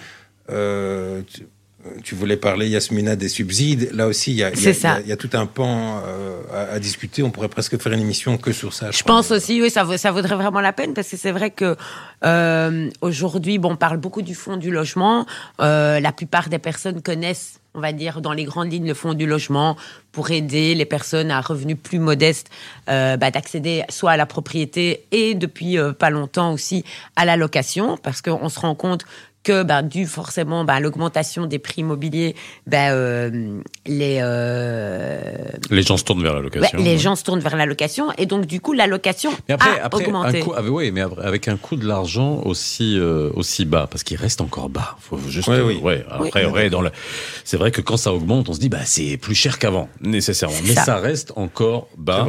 [1.85, 3.89] Euh, tu, voulais parler, Yasmina, des subsides.
[3.93, 7.23] Là aussi, il y a, y y y tout un pan euh, à, à discuter.
[7.23, 8.91] On pourrait presque faire une émission que sur ça.
[8.91, 11.51] Je pense aussi, oui, ça, vaut- ça vaudrait vraiment la peine parce que c'est vrai
[11.51, 11.75] que
[12.25, 15.25] euh, aujourd'hui, bon, on parle beaucoup du fonds du logement.
[15.61, 19.13] Euh, la plupart des personnes connaissent, on va dire, dans les grandes lignes, le fonds
[19.13, 19.75] du logement
[20.11, 22.49] pour aider les personnes à revenus plus modestes
[22.85, 28.21] bah, d'accéder soit à la propriété et depuis pas longtemps aussi à la location parce
[28.21, 29.05] qu'on se rend compte
[29.43, 35.21] que bah, dû forcément bah, à l'augmentation des prix immobiliers, bah, euh, les euh,
[35.69, 36.77] Les gens se tournent vers la Ouais, location.
[36.79, 36.97] les ouais.
[36.97, 39.85] gens se tournent vers la location et donc du coup la location Mais après, a
[39.85, 40.39] après augmenté.
[40.39, 43.87] un coût, ah, oui, mais après, avec un coût de l'argent aussi euh, aussi bas,
[43.89, 44.95] parce qu'il reste encore bas.
[44.99, 45.79] Faut juste, Oui, oui.
[45.81, 46.05] ouais.
[46.09, 46.89] Après, ouais, dans le,
[47.43, 50.55] c'est vrai que quand ça augmente, on se dit bah c'est plus cher qu'avant, nécessairement.
[50.65, 50.83] Mais ça.
[50.85, 50.97] ça.
[50.97, 52.27] reste encore bas.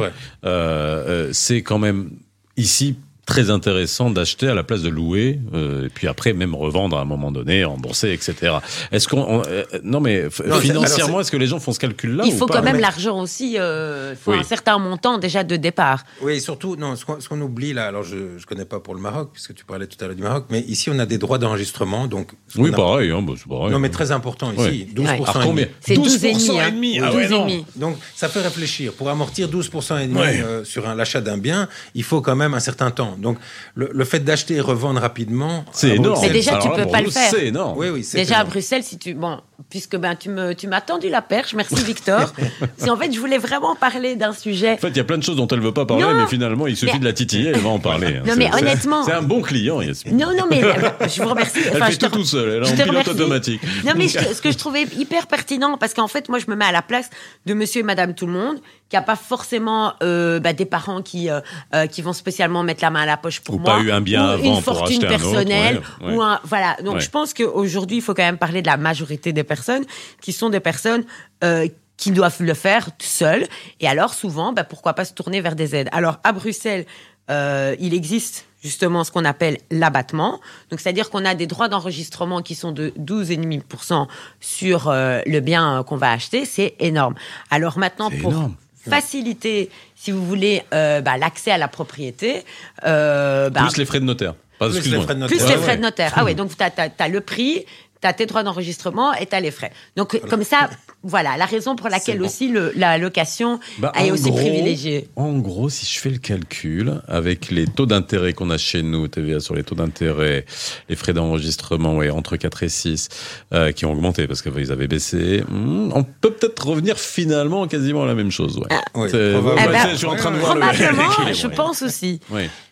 [1.31, 2.09] c'est quand même
[2.57, 2.95] ici
[3.25, 7.01] très intéressant d'acheter à la place de louer, euh, et puis après même revendre à
[7.01, 8.57] un moment donné, rembourser, etc.
[8.91, 12.23] Est-ce qu'on, on- euh, non mais Non, financièrement, est-ce que les gens font ce calcul-là
[12.27, 14.37] Il ou faut pas quand même Mais- l'argent aussi, euh, il faut Oui.
[14.39, 16.03] un certain montant déjà de départ.
[16.21, 18.93] Oui, et surtout, non, ce qu'on qu'on oublie là, alors je ne connais pas pour
[18.93, 21.17] le Maroc, puisque tu parlais tout à l'heure du Maroc, mais ici on a des
[21.17, 22.31] droits d'enregistrement, donc.
[22.57, 23.71] Oui, pareil, hein, bah, c'est pareil.
[23.71, 24.87] Non, mais très important ici, Ouais.
[24.93, 25.01] 12%.
[25.01, 25.29] Ouais.
[25.29, 25.75] Alors et combien demi.
[25.81, 26.67] C'est 12 et demi, 12% hein.
[26.67, 26.99] et demi.
[26.99, 27.45] Oui, Ah ouais, 12 et non.
[27.45, 27.65] demi.
[27.75, 28.93] Donc ça fait réfléchir.
[28.93, 30.41] Pour amortir 12% et demi Ouais.
[30.45, 33.14] euh, sur un- l'achat d'un bien, il faut quand même un certain temps.
[33.17, 33.37] Donc
[33.75, 35.65] le, le fait d'acheter et revendre rapidement.
[35.71, 36.19] C'est énorme.
[36.21, 37.29] Mais déjà, tu peux pas le faire.
[37.29, 37.77] C'est énorme.
[37.77, 38.43] Oui, oui, Déjà à.
[38.43, 39.39] Bruxelles, si tu bon,
[39.69, 42.33] puisque ben tu me tu m'as tendu la perche, merci Victor.
[42.77, 44.73] si en fait je voulais vraiment parler d'un sujet.
[44.73, 46.13] En fait, il y a plein de choses dont elle veut pas parler, Non.
[46.13, 48.17] mais finalement, il suffit Mais- de la titiller, elle va en parler.
[48.17, 48.23] hein.
[48.25, 50.17] Non, mais honnêtement- c'est un bon client, Yasmine.
[50.17, 50.73] Non non mais euh,
[51.07, 51.59] je vous remercie.
[51.65, 53.09] Elle Enfin, fait je te tout tout seul, elle est en te pilote remercie.
[53.11, 53.61] automatique.
[53.85, 56.55] Non, mais je- ce que je trouvais hyper pertinent, parce qu'en fait, moi, je me
[56.55, 57.09] mets à la place
[57.45, 58.57] de monsieur et madame tout le monde,
[58.89, 62.91] qui a pas forcément euh, bah, des parents qui, euh, qui vont spécialement mettre la
[62.91, 63.75] main à la poche pour Ou moi.
[63.77, 65.81] pas eu un bien ou avant une pour fortune acheter un autre, personnelle.
[66.01, 66.13] ouais, ouais.
[66.15, 66.75] Ou un, voilà.
[66.83, 66.99] Donc, Ouais.
[67.01, 69.85] je pense qu'aujourd'hui, il faut quand même parler de la majorité des personnes
[70.21, 71.05] qui sont des personnes
[71.43, 73.47] euh, qui doivent le faire seules.
[73.79, 75.89] Et alors, souvent, bah, pourquoi pas se tourner vers des aides?
[75.93, 76.85] Alors, à Bruxelles,
[77.31, 80.41] euh, il existe justement ce qu'on appelle l'abattement.
[80.69, 84.07] Donc, c'est-à-dire qu'on a des droits d'enregistrement qui sont de 12,5%
[84.39, 86.45] sur euh, le bien qu'on va acheter.
[86.45, 87.15] C'est énorme.
[87.51, 88.55] Alors maintenant, pour énorme.
[88.89, 92.43] faciliter, si vous voulez, euh, bah, l'accès à la propriété,
[92.85, 94.35] euh, bah, Plus les frais de notaire.
[94.59, 95.37] Pas, Plus les frais de notaire.
[95.37, 95.77] plus Ouais, les frais ouais.
[95.77, 96.13] de notaire.
[96.15, 97.65] Ah oui, donc tu as, le prix,
[98.05, 99.71] tu as tes droits d'enregistrement et tu as les frais.
[99.95, 100.69] Donc, comme ça,
[101.01, 102.25] voilà, la raison pour laquelle bon.
[102.25, 105.09] aussi le- la location Bah, est aussi gros- privilégiée.
[105.15, 109.07] En gros, si je fais le calcul, avec les taux d'intérêt qu'on a chez nous,
[109.07, 110.45] TVA sur les taux d'intérêt,
[110.89, 113.09] les frais d'enregistrement, ouais, entre 4 et 6,
[113.53, 118.03] euh, qui ont augmenté parce qu'ils avaient baissé, hmm, on peut peut-être revenir finalement quasiment
[118.03, 118.57] à la même chose.
[118.57, 118.67] Ouais.
[118.95, 121.81] Oui, ouais, Eh ben, je suis en train de voir le- Probablement, l'équilibre, je pense
[121.81, 122.19] aussi.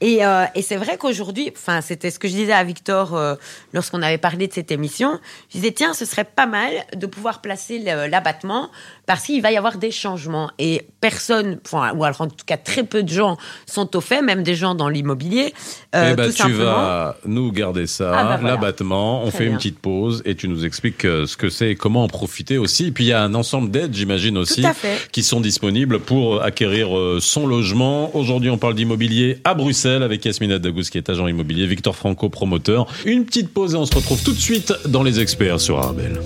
[0.01, 3.35] Et, euh, et c'est vrai qu'aujourd'hui, enfin, c'était ce que je disais à Victor euh,
[3.73, 5.19] lorsqu'on avait parlé de cette émission.
[5.49, 8.69] Je disais, tiens, ce serait pas mal de pouvoir placer l'abattement
[9.05, 10.49] parce qu'il va y avoir des changements.
[10.59, 14.21] Et personne, enfin, ou alors en tout cas très peu de gens sont au fait,
[14.21, 15.53] même des gens dans l'immobilier.
[15.95, 16.63] euh, tout tu simplement.
[16.63, 18.55] vas nous garder ça, Ah, bah, voilà.
[18.55, 21.71] l'abattement, on Très fait une petite pause et tu nous expliques euh, ce que c'est
[21.71, 22.87] et comment en profiter aussi.
[22.87, 24.63] Et puis il y a un ensemble d'aides, j'imagine aussi,
[25.11, 28.15] qui sont disponibles pour acquérir euh, son logement.
[28.15, 32.29] Aujourd'hui, on parle d'immobilier à Bruxelles avec Yasmina Dagous qui est agent immobilier, Victor Franco
[32.29, 32.87] promoteur.
[33.05, 36.19] Une petite pause et on se retrouve tout de suite dans les experts sur Arabelle.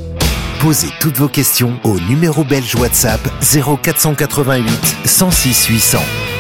[0.60, 4.68] Posez toutes vos questions au numéro belge WhatsApp 0488
[5.06, 6.37] 106 800.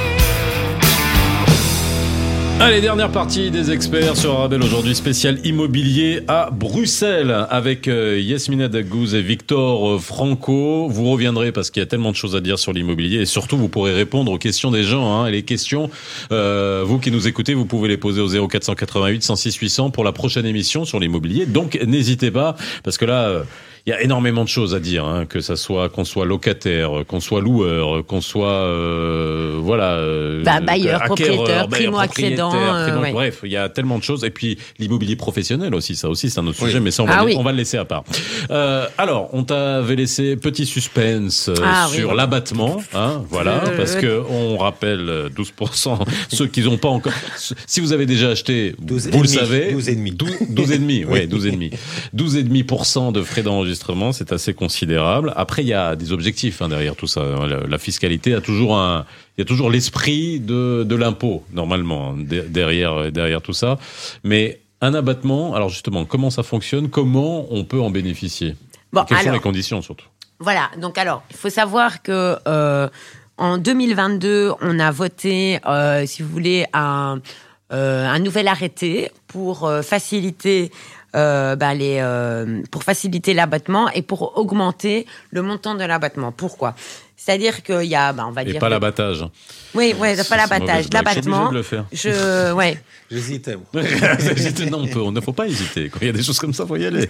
[2.59, 8.67] Allez, dernière partie des experts sur Arabelle aujourd'hui, spécial immobilier à Bruxelles avec euh, Yasmina
[8.67, 10.87] Dagouz et Victor euh, Franco.
[10.89, 13.57] Vous reviendrez parce qu'il y a tellement de choses à dire sur l'immobilier et surtout
[13.57, 15.21] vous pourrez répondre aux questions des gens.
[15.21, 15.27] Hein.
[15.27, 15.91] Et les questions,
[16.31, 20.11] euh, vous qui nous écoutez, vous pouvez les poser au 0488 106 800 pour la
[20.11, 21.45] prochaine émission sur l'immobilier.
[21.45, 23.43] Donc n'hésitez pas parce que là...
[23.87, 26.25] Euh, il y a énormément de choses à dire, hein, que ça soit qu'on soit
[26.25, 31.97] locataire, qu'on soit loueur, qu'on soit euh, voilà euh, bah, bailleur, acquéreur, propriétaire, bailleur, primo
[31.99, 33.11] accédant, euh, ouais.
[33.11, 36.39] bref, il y a tellement de choses et puis l'immobilier professionnel aussi, ça aussi c'est
[36.39, 36.67] un autre Oui.
[36.67, 37.35] sujet, mais ça on va, Ah oui.
[37.37, 38.03] on va le laisser à part.
[38.51, 41.97] Euh, alors, on t'avait laissé petit suspense euh, Ah oui.
[41.97, 46.89] sur l'abattement, hein, voilà, Euh, parce que on rappelle euh, 12% ceux qui n'ont pas
[46.89, 47.13] encore.
[47.65, 50.11] Si vous avez déjà acheté, 12 vous le savez, 12 et demi.
[50.11, 51.71] 12, 12 et demi, ouais, 12 et demi.
[52.13, 53.76] 12 et demi pour cent de frais d'enregistrement,
[54.11, 55.33] c'est assez considérable.
[55.35, 57.23] Après, il y a des objectifs hein, derrière tout ça.
[57.47, 59.05] La, la fiscalité a toujours un,
[59.37, 63.77] il y a toujours l'esprit de, de l'impôt normalement hein, de- derrière derrière tout ça.
[64.23, 66.89] Mais un abattement, alors justement, comment ça fonctionne?
[66.89, 68.55] Comment on peut en bénéficier?
[68.93, 70.05] Bon, Quelles sont les conditions surtout?
[70.39, 72.87] Voilà, donc alors, il faut savoir que euh,
[73.37, 77.19] en 2022, on a voté, euh, si vous voulez, un,
[77.73, 80.71] euh, un nouvel arrêté pour euh, faciliter
[81.15, 86.31] euh, bah, euh, pour faciliter l'abattement et pour augmenter le montant de l'abattement.
[86.31, 86.75] Pourquoi?
[87.19, 89.25] C'est-à-dire qu'il y a, bah, on va Et dire, pas l'abattage.
[89.73, 90.85] oui, ouais, C'est- pas l'abattage.
[90.85, 91.49] Je l'abattement.
[91.49, 91.85] de le faire.
[91.91, 92.79] Je, ouais.
[93.11, 93.55] J'hésitais.
[93.55, 93.65] moi.
[94.71, 95.89] non, on peut, on ne faut pas hésiter.
[95.89, 97.09] Quand il y a des choses comme ça, faut y aller.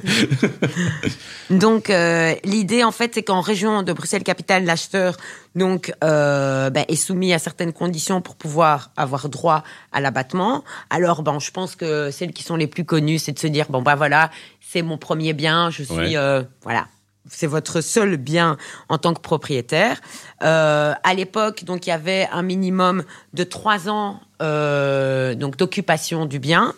[1.50, 5.16] Donc euh, l'idée en fait c'est qu'en région de Bruxelles capitale l'acheteur
[5.56, 10.64] donc euh, ben, est soumis à certaines conditions pour pouvoir avoir droit à l'abattement.
[10.90, 13.66] Alors bon je pense que celles qui sont les plus connues c'est de se dire
[13.70, 14.30] bon bah voilà
[14.62, 16.18] c'est mon premier bien je suis Ouais.
[16.18, 16.88] euh, voilà
[17.30, 18.58] c'est votre seul bien
[18.90, 20.00] en tant que propriétaire.
[20.44, 26.26] Euh, à l'époque, donc il y avait un minimum de trois ans euh, donc d'occupation
[26.26, 26.74] du bien.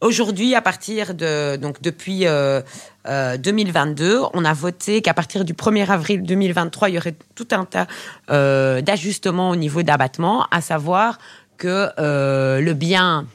[0.00, 2.60] Aujourd'hui, à partir de donc depuis euh,
[3.08, 7.48] euh, 2022, on a voté qu'à partir du 1er avril 2023, il y aurait tout
[7.52, 7.86] un tas
[8.82, 11.18] d'ajustements au niveau d'abattement, à savoir
[11.56, 13.26] que le bien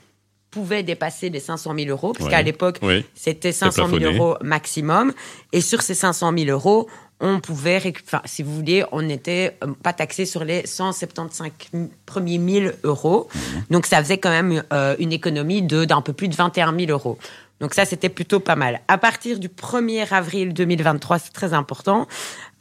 [0.58, 2.32] pouvait dépasser les 500 000 euros, parce Ouais.
[2.32, 2.80] qu'à l'époque,
[3.14, 4.18] c'était 500 000 plafonné.
[4.18, 5.14] euros maximum.
[5.54, 6.88] Et sur ces 500 000 euros,
[7.20, 11.90] on pouvait, enfin, si vous voulez, on n'était euh, pas taxé sur les 175 m-
[12.06, 13.28] premiers 1000 euros.
[13.34, 13.64] Mhm.
[13.72, 16.92] Donc ça faisait quand même euh, une économie de d'un peu plus de 21 000
[16.92, 17.18] euros.
[17.60, 18.82] Donc ça, c'était plutôt pas mal.
[18.88, 22.08] À partir du 1er avril 2023, c'est très important.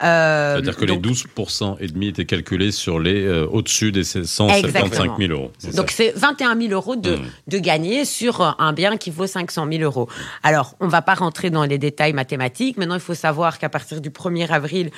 [0.03, 4.03] Euh, C'est-à-dire que donc- les 12% et demi étaient calculés sur les euh, au-dessus des
[4.03, 5.51] 175 000 euros.
[5.75, 7.21] Donc c'est 21 000 euros de, Mm.
[7.47, 10.07] de gagner sur euh, un bien qui vaut 500 000 euros.
[10.43, 12.77] Alors, on va pas rentrer dans les détails mathématiques.
[12.77, 14.91] Maintenant, il faut savoir qu'à partir du 1er avril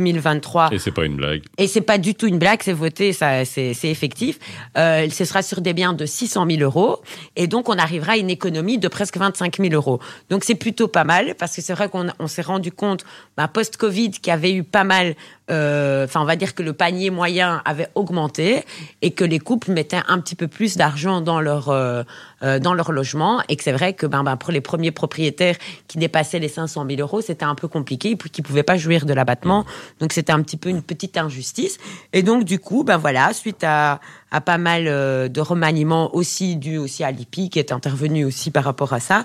[0.00, 1.42] 2023, Et c'est pas une blague.
[1.58, 4.38] et c'est pas du tout une blague, c'est voté, ça, c'est, c'est effectif.
[4.76, 7.00] Euh, ce sera sur des biens de 600 000 euros,
[7.36, 10.00] et donc on arrivera à une économie de presque 25 000 euros.
[10.30, 13.04] Donc c'est plutôt pas mal, parce que c'est vrai qu'on on s'est rendu compte,
[13.36, 15.14] bah, post-Covid, qu'il y avait eu pas mal,
[15.50, 18.64] euh, enfin on va dire que le panier moyen avait augmenté,
[19.02, 22.02] et que les couples mettaient un petit peu plus d'argent dans leur euh,
[22.42, 25.56] euh, dans leur logement, et que c'est vrai que ben, ben, pour les premiers propriétaires
[25.88, 29.06] qui dépassaient les 500 000 euros, c'était un peu compliqué, puis qui pouvaient pas jouir
[29.06, 29.64] de l'abattement.
[30.00, 31.78] Donc c'était un petit peu une petite injustice.
[32.12, 36.78] Et donc du coup, ben voilà, suite à, à pas mal de remaniements aussi dû
[36.78, 39.24] aussi à l'IPI qui est intervenu aussi par rapport à ça.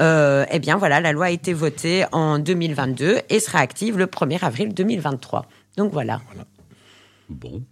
[0.00, 4.06] Euh, eh bien voilà, la loi a été votée en 2022 et sera active le
[4.06, 5.46] 1er avril 2023.
[5.76, 6.20] Donc voilà.
[7.28, 7.62] Bon.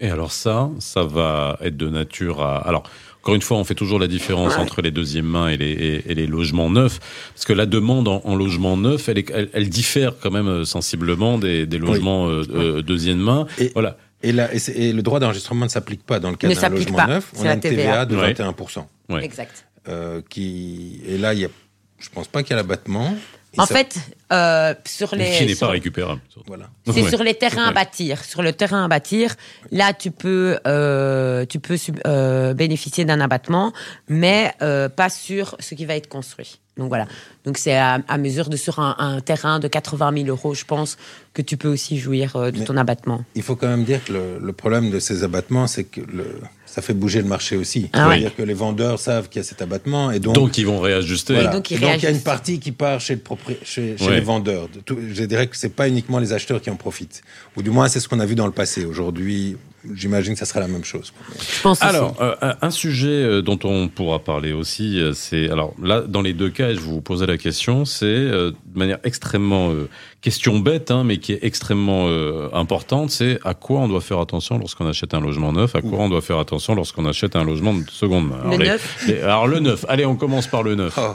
[0.00, 2.58] Et alors ça, ça va être de nature à...
[2.66, 2.82] Alors,
[3.22, 6.10] encore une fois, on fait toujours la différence entre les deuxièmes mains et les, et,
[6.10, 7.00] et les logements neufs.
[7.32, 10.46] Parce que la demande en, en logement neuf, elle, est- elle, elle diffère quand même
[10.48, 13.46] euh, sensiblement des, des logements euh, euh, deuxième main.
[13.58, 13.96] Et- Voilà.
[14.22, 17.06] Et, là, et, le droit d'enregistrement ne s'applique pas dans le cas d'un logement pas.
[17.06, 17.32] neuf.
[17.38, 18.06] On la a une TVA, TVA.
[18.06, 18.32] de Ouais.
[18.32, 18.84] 21%.
[19.10, 19.24] Ouais.
[19.24, 19.66] Exact.
[19.88, 21.00] euh, qui...
[21.06, 21.48] Et là, il y a...
[21.98, 23.14] je pense pas qu'il y a l'abattement.
[23.56, 23.96] En ça- fait,
[24.32, 26.20] euh, sur les Qui n'est sur- pas récupérable.
[26.46, 26.68] Voilà.
[26.92, 27.08] C'est Ouais.
[27.08, 28.24] sur les terrains à bâtir.
[28.24, 29.36] Sur le terrain à bâtir,
[29.70, 31.76] là, tu peux, euh, tu peux
[32.06, 33.72] euh, bénéficier d'un abattement,
[34.08, 36.58] mais euh, pas sur ce qui va être construit.
[36.76, 37.06] Donc voilà.
[37.44, 40.64] Donc c'est à, à mesure de sur un, un terrain de 80 000 euros, je
[40.64, 40.96] pense,
[41.34, 43.24] que tu peux aussi jouir euh, de Mais- ton abattement.
[43.34, 46.24] Il faut quand même dire que le, le problème de ces abattements, c'est que le,
[46.64, 47.90] ça fait bouger le marché aussi.
[47.92, 48.14] Ah ouais.
[48.14, 50.80] C'est-à-dire que les vendeurs savent qu'il y a cet abattement et donc, Donc, ils vont
[50.80, 51.34] réajuster.
[51.34, 51.50] voilà.
[51.50, 54.04] Et donc, ils il y a une partie qui part chez, le propri- chez, chez
[54.06, 54.14] Ouais.
[54.14, 54.68] les vendeurs.
[54.68, 57.22] De tout- je dirais que c'est pas uniquement les acheteurs qui en profitent.
[57.56, 58.84] Ou du moins, c'est ce qu'on a vu dans le passé.
[58.84, 59.56] Aujourd'hui,
[59.94, 61.12] j'imagine que ça sera la même chose.
[61.38, 61.88] Je pense aussi.
[61.88, 66.22] Alors, euh, un sujet euh, dont on pourra parler aussi, euh, c'est alors là, dans
[66.22, 69.88] les deux cas, je vous posais la question, c'est euh, de manière extrêmement euh,
[70.20, 74.20] question bête, hein, mais qui est extrêmement euh, importante, c'est à quoi on doit faire
[74.20, 77.44] attention lorsqu'on achète un logement neuf, à quoi on doit faire attention lorsqu'on achète un
[77.44, 78.40] logement de seconde main.
[78.50, 79.04] Le les- neuf.
[79.06, 79.84] les- alors le neuf.
[79.88, 80.94] Allez, on commence par le neuf.
[80.98, 81.14] Oh.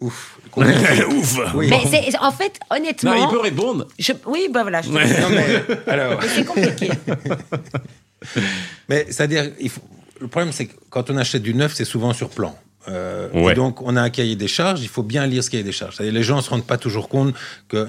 [0.00, 0.38] Ouf.
[0.56, 1.38] Ouf.
[1.54, 1.68] Oui.
[1.70, 3.86] Mais c'est, en fait, honnêtement, Non, il peut répondre.
[3.98, 4.88] je- oui, bah voilà, je.
[4.90, 6.90] Non, mais, alors, Mais c'est compliqué.
[8.88, 9.80] mais c'est-à-dire, il faut-
[10.20, 12.56] le problème, c'est que quand on achète du neuf, c'est souvent sur plan.
[12.88, 13.52] Euh, Ouais.
[13.52, 15.72] Et donc, on a un cahier des charges, il faut bien lire ce cahier des
[15.72, 15.96] charges.
[15.96, 17.34] C'est-à-dire, les gens ne se rendent pas toujours compte
[17.68, 17.88] que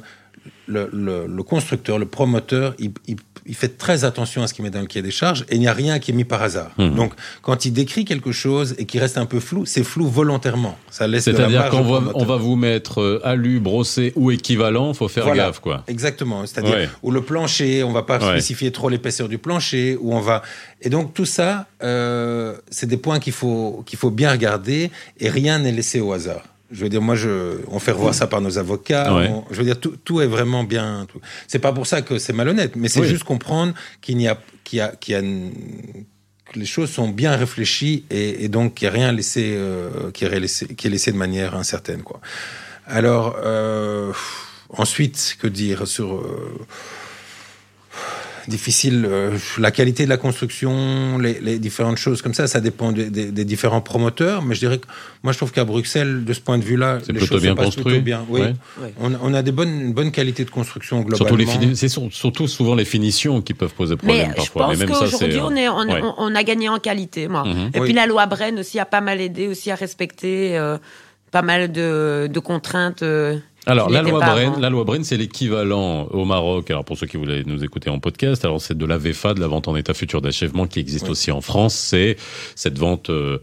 [0.65, 3.17] le, le- le constructeur, le promoteur, il, il-
[3.47, 5.59] il fait très attention à ce qu'il met dans le cahier des charges et il
[5.59, 6.71] n'y a rien qui est mis par hasard.
[6.77, 6.95] Mhm.
[6.95, 10.77] Donc, quand il décrit quelque chose et qui reste un peu flou, c'est flou volontairement.
[10.89, 15.07] Ça laisse C'est-à-dire qu'on va, on va vous mettre euh, alu, brossé ou équivalent, faut
[15.07, 15.45] faire Voilà.
[15.47, 15.83] gaffe, quoi.
[15.87, 16.45] Exactement.
[16.45, 16.89] C'est-à-dire, Ouais.
[17.03, 18.31] ou le plancher, on va pas Ouais.
[18.31, 20.41] spécifier trop l'épaisseur du plancher, ou on va.
[20.81, 25.29] Et donc, tout ça, euh, c'est des points qu'il faut, qu'il faut bien regarder, et
[25.29, 26.43] rien n'est laissé au hasard.
[26.69, 29.15] Je veux dire, moi, je, on fait revoir ça par nos avocats.
[29.15, 29.29] Ouais.
[29.29, 31.07] on- je veux dire, tout, tout est vraiment bien.
[31.47, 33.07] C'est pas pour ça que c'est malhonnête, mais c'est Oui.
[33.07, 37.09] juste comprendre qu'il n'y a, qu'il y a, qu'il y a que les choses sont
[37.09, 40.87] bien réfléchies et, et donc qu'il n'y a rien laissé, euh, qui, est laissé, qui
[40.87, 42.03] est laissé de manière incertaine.
[42.03, 42.19] Quoi.
[42.85, 44.11] Alors, euh,
[44.69, 46.15] ensuite, que dire sur.
[46.15, 46.57] euh,
[48.47, 52.91] difficile, euh, la qualité de la construction, les, les différentes choses comme ça, ça dépend
[52.91, 54.41] des, des- des différents promoteurs.
[54.41, 54.87] Mais je dirais que
[55.23, 57.51] moi, je trouve qu'à Bruxelles, de ce point de vue-là, C'est les plutôt choses bien
[57.51, 57.83] se passent construit.
[57.85, 58.25] plutôt bien.
[58.29, 58.41] Oui.
[58.41, 58.93] Ouais.
[58.99, 61.17] On, a- on a des bonnes, une bonne qualité de construction globalement.
[61.17, 64.35] Surtout les fini- c'est sur- surtout souvent les finitions qui peuvent poser problème Mais je
[64.35, 64.65] parfois.
[64.67, 65.11] pense Mais même ça, c'est.
[65.11, 66.01] qu'aujourd'hui, on, est- on, ouais.
[66.17, 67.43] on- a gagné en qualité, moi.
[67.43, 67.71] Mhm.
[67.73, 67.85] Et Oui.
[67.87, 70.77] puis la loi Bren aussi a pas mal aidé aussi à respecter euh,
[71.31, 73.03] pas mal de, de contraintes.
[73.03, 73.37] euh,
[73.67, 76.71] Alors, la loi Bren, la loi Bren, c'est l'équivalent au Maroc.
[76.71, 79.39] Alors, pour ceux qui voulaient nous écouter en podcast, alors c'est de la VFA, de
[79.41, 81.11] la vente en état futur d'achèvement, qui existe Oui.
[81.11, 81.75] aussi en France.
[81.75, 82.15] C'est
[82.55, 83.39] cette vente euh,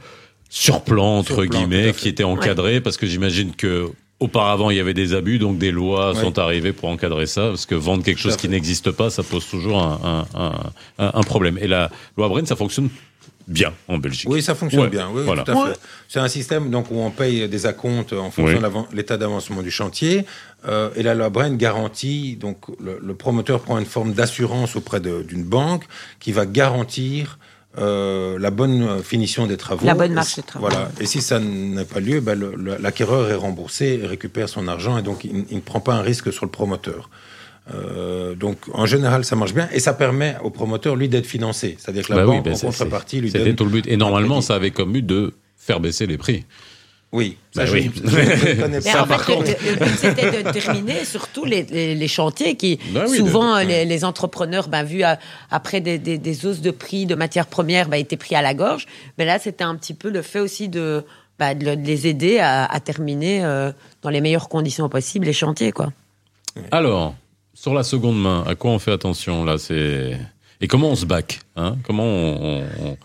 [0.48, 4.70] sur plan entre Sur plan, tout guillemets, qui était encadrée, parce que j'imagine que auparavant
[4.70, 7.74] il y avait des abus, donc des lois sont arrivées pour encadrer ça, parce que
[7.74, 10.00] vendre quelque chose qui n'existe pas, ça pose toujours un,
[10.34, 10.52] un, un,
[11.04, 11.58] un- un problème.
[11.60, 12.88] Et la loi Bren, ça fonctionne
[13.46, 14.28] bien en Belgique.
[14.28, 15.08] Oui, ça fonctionne Ouais, bien.
[15.12, 15.42] Oui, voilà.
[15.42, 15.78] tout à fait.
[16.08, 18.84] C'est un système donc où on paye des acomptes en fonction Oui.
[18.90, 20.24] de l'état d'avancement du chantier.
[20.66, 25.00] Euh, et la loi Bren garantit donc le, le promoteur prend une forme d'assurance auprès
[25.00, 25.84] d'une banque
[26.20, 27.38] qui va garantir
[27.76, 29.84] euh, la bonne finition des travaux.
[29.84, 30.66] La bonne marche des travaux.
[30.68, 30.90] Voilà.
[31.00, 32.38] Et si ça n'a pas lieu, ben,
[32.80, 36.02] l'acquéreur est remboursé et récupère son argent et donc il, il ne prend pas un
[36.02, 37.10] risque sur le promoteur.
[37.72, 41.76] Euh, donc en général ça marche bien et ça permet au promoteur lui d'être financé,
[41.78, 43.70] c'est-à-dire que la Bah oui, banque bah en c'est- contrepartie lui C'était donne tout le
[43.70, 43.86] but.
[43.86, 46.44] Et normalement, ça avait comme but de faire baisser les prix.
[47.10, 47.90] Oui, ça, Bah je, oui.
[47.94, 49.02] je- je ne connais Mais pas.
[49.02, 49.50] en fait, le- contre.
[49.64, 53.54] le, le but, c'était de terminer surtout les, les, les chantiers qui, Bah oui, souvent,
[53.54, 55.18] de- euh, les, les entrepreneurs, ben, vu à-
[55.50, 58.52] après des, des, des hausses de prix de matières premières, ben, étaient pris à la
[58.52, 58.86] gorge.
[59.16, 61.04] Mais là, c'était un petit peu le fait aussi de,
[61.38, 63.70] ben, de, le- de les aider à, à terminer euh,
[64.02, 65.92] dans les meilleures conditions possibles les chantiers, quoi.
[66.72, 67.14] Alors,
[67.54, 70.18] sur la seconde main, à quoi on fait attention là C'est
[70.60, 71.76] et comment on se back hein?
[71.84, 72.96] Comment on, on,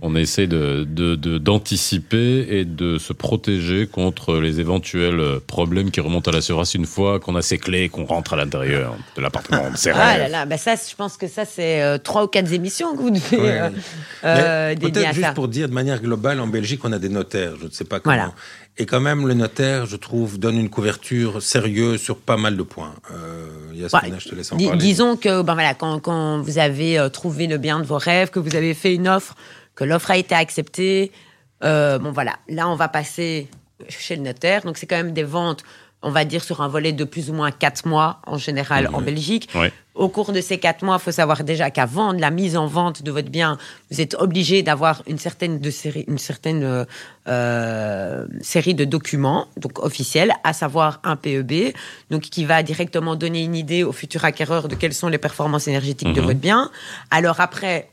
[0.00, 6.00] on essaie de de- de- d'anticiper et de se protéger contre les éventuels problèmes qui
[6.00, 8.96] remontent à la surface une fois qu'on a ses clés, et qu'on rentre à l'intérieur
[9.16, 9.62] de l'appartement.
[9.94, 12.96] Ah là là, ben ça, je pense que ça, c'est euh, trois ou quatre émissions
[12.96, 13.70] que vous devez Ouais, euh,
[14.24, 15.32] euh, Peut-être à juste ça.
[15.32, 17.52] pour dire de manière globale, en Belgique, on a des notaires.
[17.60, 18.16] Je ne sais pas comment.
[18.16, 18.32] Voilà.
[18.78, 22.62] Et quand même, le notaire, je trouve, donne une couverture sérieuse sur pas mal de
[22.62, 22.94] points.
[23.10, 24.20] Euh, Yasmina, Ouais.
[24.20, 24.78] je te laisse en Dis- parler.
[24.80, 28.30] disons que ben voilà, quand, quand vous avez euh, trouvé le bien de vos rêves,
[28.30, 29.34] que vous avez fait une offre,
[29.74, 31.12] que l'offre a été acceptée,
[31.64, 33.48] euh, bon voilà, là on va passer
[33.90, 34.62] chez le notaire.
[34.62, 35.64] Donc c'est quand même des ventes,
[36.00, 39.02] on va dire sur un volet de plus ou moins quatre mois en général en
[39.02, 39.50] Belgique.
[39.54, 39.70] Ouais.
[39.94, 42.66] Au cours de ces quatre mois, il faut savoir déjà qu'avant de la mise en
[42.66, 43.58] vente de votre bien,
[43.90, 46.84] vous êtes obligé d'avoir une certaine de série, une certaine euh,
[47.28, 51.74] euh, série de documents, donc officiels, à savoir un PEB,
[52.10, 55.68] donc qui va directement donner une idée au futur acquéreur de quelles sont les performances
[55.68, 56.26] énergétiques de Mhm.
[56.26, 56.70] votre bien.
[57.10, 57.88] Alors après,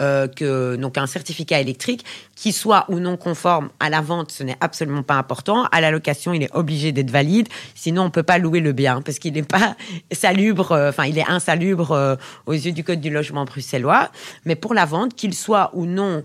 [0.00, 4.56] euh, donc un certificat électrique qui soit ou non conforme à la vente, ce n'est
[4.60, 5.64] absolument pas important.
[5.72, 9.02] À la location, il est obligé d'être valide, sinon on peut pas louer le bien
[9.02, 9.76] parce qu'il n'est pas
[10.12, 12.16] salubre, euh, enfin il est insalubre euh,
[12.46, 14.10] aux yeux du code du logement bruxellois.
[14.44, 16.24] Mais pour la vente, qu'il soit ou non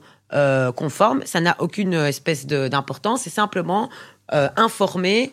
[0.77, 3.23] conforme, ça n'a aucune espèce d'importance.
[3.23, 3.89] C'est simplement
[4.29, 5.31] informer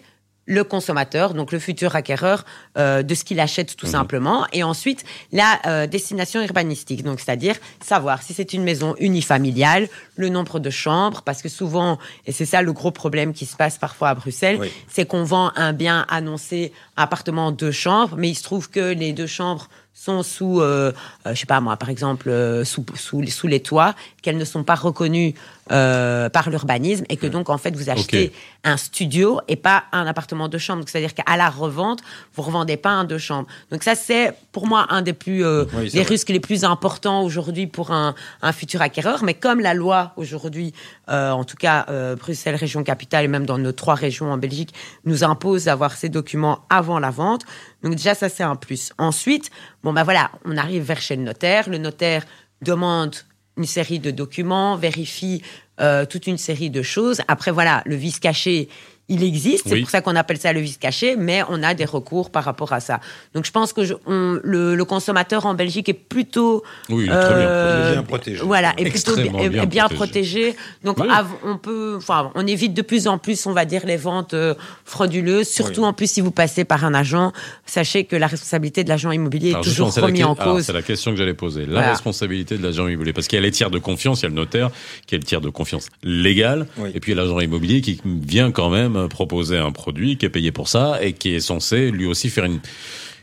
[0.49, 2.45] le consommateur, donc le futur acquéreur,
[2.79, 4.47] euh, de ce qu'il achète tout simplement.
[4.55, 10.31] Et ensuite, la euh, destination urbanistique, donc c'est-à-dire savoir si c'est une maison unifamiliale, le
[10.31, 13.77] nombre de chambres, parce que souvent, et c'est ça le gros problème qui se passe
[13.77, 14.73] parfois à Bruxelles, Oui.
[14.89, 19.13] c'est qu'on vend un bien annoncé appartement deux chambres, mais il se trouve que les
[19.13, 19.69] deux chambres
[19.99, 20.93] sont sous, euh,
[21.27, 24.45] euh, je sais pas moi, par exemple, euh, sous, sous, sous les toits, qu'elles ne
[24.45, 25.35] sont pas reconnues
[25.73, 28.33] euh, par l'urbanisme et que donc en fait vous achetez
[28.65, 30.81] un studio et pas un appartement de chambre.
[30.81, 32.01] Donc, C'est-à-dire qu'à la revente,
[32.35, 33.49] vous revendez pas un deux chambres.
[33.71, 36.03] Donc ça c'est pour moi un des plus euh, Oui, vrai.
[36.03, 39.23] risques les plus importants aujourd'hui pour un, un futur acquéreur.
[39.25, 40.75] Mais comme la loi aujourd'hui,
[41.09, 44.39] euh, en tout cas euh, Bruxelles région capitale et même dans nos trois régions en
[44.39, 47.43] Belgique, nous impose d'avoir ces documents avant la vente.
[47.83, 48.93] Donc déjà ça c'est un plus.
[48.99, 49.51] Ensuite,
[49.83, 51.69] bon ben voilà, on arrive vers chez le notaire.
[51.69, 52.25] Le notaire
[52.63, 53.15] demande
[53.59, 55.43] une série de documents, vérifie
[55.81, 57.21] euh, toute une série de choses.
[57.29, 58.69] Après, voilà, le vice caché,
[59.09, 59.65] il existe.
[59.67, 59.81] C'est Oui.
[59.81, 62.73] pour ça qu'on appelle ça le vice caché, mais on a des recours par rapport
[62.73, 63.01] à ça.
[63.35, 67.11] Donc, je pense que je- on- le, le consommateur en Belgique est plutôt Oui, il
[67.11, 68.41] est très bien euh, Bien protégé.
[68.45, 70.53] Voilà, est plutôt bien protégé.
[70.53, 70.57] protégé.
[70.85, 71.07] Donc, Oui.
[71.11, 74.35] av- on peut, enfin, on évite de plus en plus, on va dire, les ventes
[74.35, 74.55] euh,
[74.85, 75.49] frauduleuses.
[75.49, 75.87] Surtout Oui.
[75.89, 77.33] en plus si vous passez par un agent,
[77.67, 80.65] sachez que la responsabilité de l'agent immobilier est toujours remise que- en alors, cause.
[80.65, 81.63] C'est la question que j'allais poser.
[81.67, 81.91] La Voilà.
[81.93, 83.13] responsabilité de l'agent immobilier.
[83.13, 84.71] Parce qu'il y a les tiers de confiance, il y a le notaire,
[85.07, 86.91] qui est le tiers de confiance légal, Oui.
[86.95, 90.27] et puis il y a l'agent immobilier qui vient quand même proposer un produit, qui
[90.27, 92.61] est payé pour ça, et qui est censé lui aussi faire une,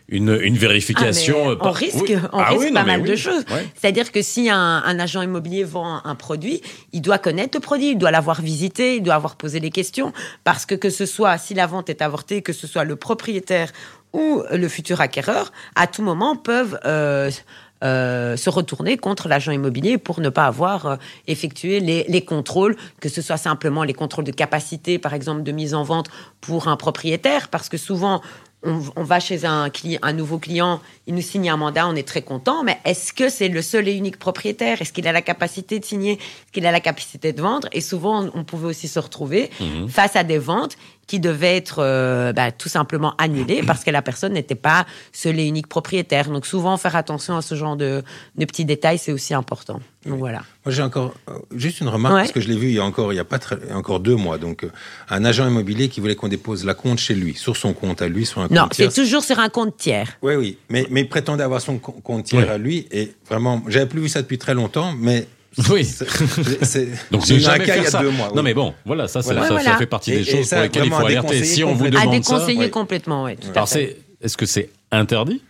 [0.08, 1.36] une, une vérification.
[1.40, 2.16] Ah, mais on par- risque, Oui.
[2.32, 3.10] on Ah risque oui, pas mal oui.
[3.10, 3.44] de choses.
[3.76, 6.62] C'est-à-dire que si un, un agent immobilier vend un, un produit,
[6.94, 10.14] il doit connaître le produit, il doit l'avoir visité, il doit avoir posé les questions,
[10.44, 13.72] parce que que ce soit, si la vente est avortée, que ce soit le propriétaire
[14.14, 17.30] ou le futur acquéreur, à tout moment peuvent euh,
[17.84, 20.96] euh, se retourner contre l'agent immobilier pour ne pas avoir euh,
[21.28, 25.52] effectué les, les contrôles, que ce soit simplement les contrôles de capacité, par exemple, de
[25.52, 26.08] mise en vente
[26.42, 28.22] pour un propriétaire, parce que souvent,
[28.64, 29.70] on, on va chez un,
[30.14, 33.48] nouveau client, il nous signe un mandat, on est très content, mais est-ce que c'est
[33.50, 34.82] le seul et unique propriétaire?
[34.82, 36.14] Est-ce qu'il a la capacité de signer?
[36.14, 37.68] Est-ce qu'il a la capacité de vendre?
[37.74, 39.88] Et souvent, on, on pouvait aussi se retrouver Mhm.
[39.90, 44.02] face à des ventes qui devaient être euh, bah, tout simplement annulées parce que la
[44.02, 46.30] personne n'était pas seul et unique propriétaire.
[46.30, 48.04] Donc souvent, faire attention à ce genre de,
[48.36, 49.80] de petits détails, c'est aussi important.
[50.06, 50.40] Donc voilà.
[50.66, 52.22] Moi, j'ai encore euh, juste une remarque Ouais.
[52.22, 54.00] parce que je l'ai vu il y a encore il y a pas très, encore
[54.00, 54.38] deux mois.
[54.38, 54.72] Donc, euh,
[55.10, 58.08] un agent immobilier qui voulait qu'on dépose la compte chez lui, sur son compte à
[58.08, 58.94] lui, sur un Non, compte c'est tiers.
[59.06, 60.18] toujours sur un compte tiers.
[60.22, 63.62] Oui, oui, mais mais il prétendait avoir son co- compte tiers à lui et vraiment,
[63.68, 65.28] j'avais plus vu ça depuis très longtemps, mais
[65.70, 65.84] Oui.
[65.86, 68.02] c'est- c'est Donc j'ai jamais fait ça.
[68.02, 68.32] deux mois.
[68.36, 69.48] Non mais bon, voilà, ça, Voilà.
[69.48, 69.78] ça, Ouais, ça voilà.
[69.78, 71.28] fait partie Et- des choses ça, pour lesquelles il faut à alerter.
[71.40, 72.00] déconseiller Si on vous complètement.
[72.00, 72.70] À demande ça, déconseiller ouais.
[72.70, 75.42] complètement, oui, tout à alors c'est, est-ce que c'est interdit?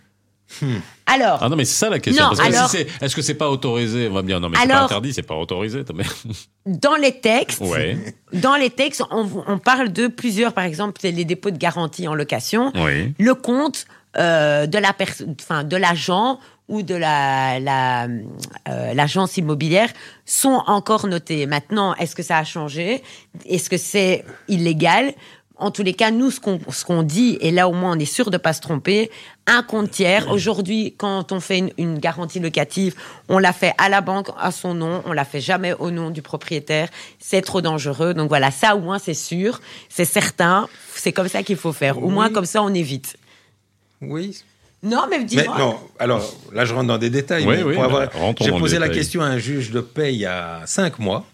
[1.06, 2.22] Alors, Ah non mais c'est ça la question.
[2.22, 4.08] Non, Parce que alors- si c'est, est-ce que c'est pas autorisé?
[4.08, 5.82] On va me dire non mais c'est pas interdit, c'est pas autorisé.
[5.94, 6.04] Mais...
[6.66, 7.96] dans les textes, Ouais,
[8.32, 12.14] Dans les textes, on, on parle de plusieurs, par exemple, les dépôts de garantie en
[12.14, 12.72] location.
[12.76, 13.12] oui.
[13.18, 13.86] Le compte
[14.18, 16.38] euh, de la personne, enfin de l'agent
[16.68, 19.90] ou de la la, euh, l'agence immobilière
[20.24, 21.46] sont encore notés.
[21.46, 23.02] Maintenant, est-ce que ça a changé?
[23.46, 25.12] Est-ce que c'est illégal?
[25.58, 27.98] En tous les cas, nous, ce qu'on ce qu'on dit, et là au moins on
[27.98, 29.10] est sûr de pas se tromper,
[29.46, 30.30] un compte tiers.
[30.30, 32.94] Aujourd'hui, quand on fait une, une garantie locative,
[33.30, 36.10] on la fait à la banque à son nom, on la fait jamais au nom
[36.10, 36.90] du propriétaire.
[37.20, 38.12] C'est trop dangereux.
[38.12, 40.68] Donc voilà, ça au moins c'est sûr, c'est certain.
[40.94, 41.96] C'est comme ça qu'il faut faire.
[42.02, 42.12] Au Oui.
[42.12, 43.16] moins comme ça on évite.
[44.02, 44.36] Oui.
[44.86, 45.58] Non, mais Mais dis-moi.
[45.58, 46.22] non, alors
[46.52, 47.44] là je rentre dans des détails.
[47.46, 50.26] Oui, oui, avoir- bah, J'ai posé la question à un juge de paix il y
[50.26, 51.24] a cinq mois.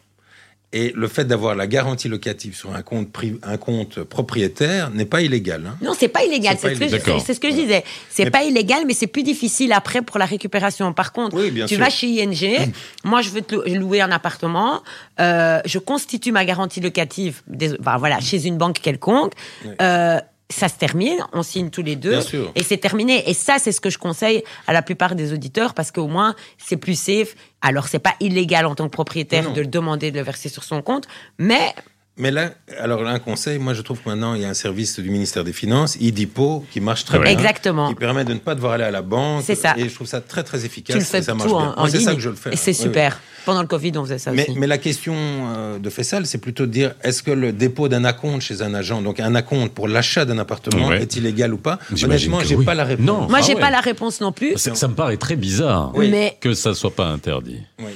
[0.74, 5.04] Et le fait d'avoir la garantie locative sur un compte, pri- un compte propriétaire n'est
[5.04, 5.64] pas illégal.
[5.68, 5.76] hein.
[5.82, 6.56] Non, c'est pas illégal.
[6.58, 7.20] C'est C'est pas ce, que je- illégal.
[7.20, 7.84] c'est- c'est ce que je disais.
[8.08, 10.90] C'est Mais- pas illégal, mais c'est plus difficile après pour la récupération.
[10.94, 11.78] Par contre, Oui, tu sûr.
[11.78, 12.32] vas chez ING,
[13.04, 14.80] moi je veux te lou- louer un appartement,
[15.20, 19.34] euh, je constitue ma garantie locative, des- enfin, voilà, chez une banque quelconque.
[19.66, 19.72] Oui.
[19.82, 20.20] Euh,
[20.52, 22.20] ça se termine, on signe tous les deux,
[22.54, 23.28] et c'est terminé.
[23.28, 26.34] Et ça, c'est ce que je conseille à la plupart des auditeurs, parce qu'au moins,
[26.58, 27.34] c'est plus safe.
[27.60, 29.52] Alors, c'est pas illégal en tant que propriétaire non.
[29.52, 31.06] de le demander de le verser sur son compte,
[31.38, 31.74] mais
[32.22, 34.54] Mais là, alors là, un conseil, moi je trouve que maintenant il y a un
[34.54, 37.24] service du ministère des Finances, IDIPO, qui marche très Ouais.
[37.24, 37.32] bien.
[37.32, 37.88] Exactement.
[37.88, 39.42] Qui permet de ne pas devoir aller à la banque.
[39.44, 39.74] C'est ça.
[39.76, 40.94] Et je trouve ça très très efficace.
[40.94, 42.52] tu le fais et ça tout en, en c'est ça que je le fais.
[42.52, 42.82] Et c'est Oui, oui.
[42.84, 43.20] super.
[43.44, 44.56] Pendant le Covid, on faisait ça Mais, aussi.
[44.56, 48.04] mais la question euh, de Fessal, c'est plutôt de dire est-ce que le dépôt d'un
[48.04, 51.02] acompte chez un agent, donc un acompte pour l'achat d'un appartement, Ouais.
[51.02, 51.80] est illégal ou pas?
[52.04, 52.64] Honnêtement, j'ai oui.
[52.64, 53.04] pas la réponse.
[53.04, 53.26] Non.
[53.28, 53.60] Moi, Ah j'ai ouais.
[53.60, 54.56] pas la réponse non plus.
[54.58, 56.08] Ça, ça me paraît très bizarre Oui.
[56.08, 57.58] Mais que ça soit pas interdit.
[57.80, 57.90] Oui.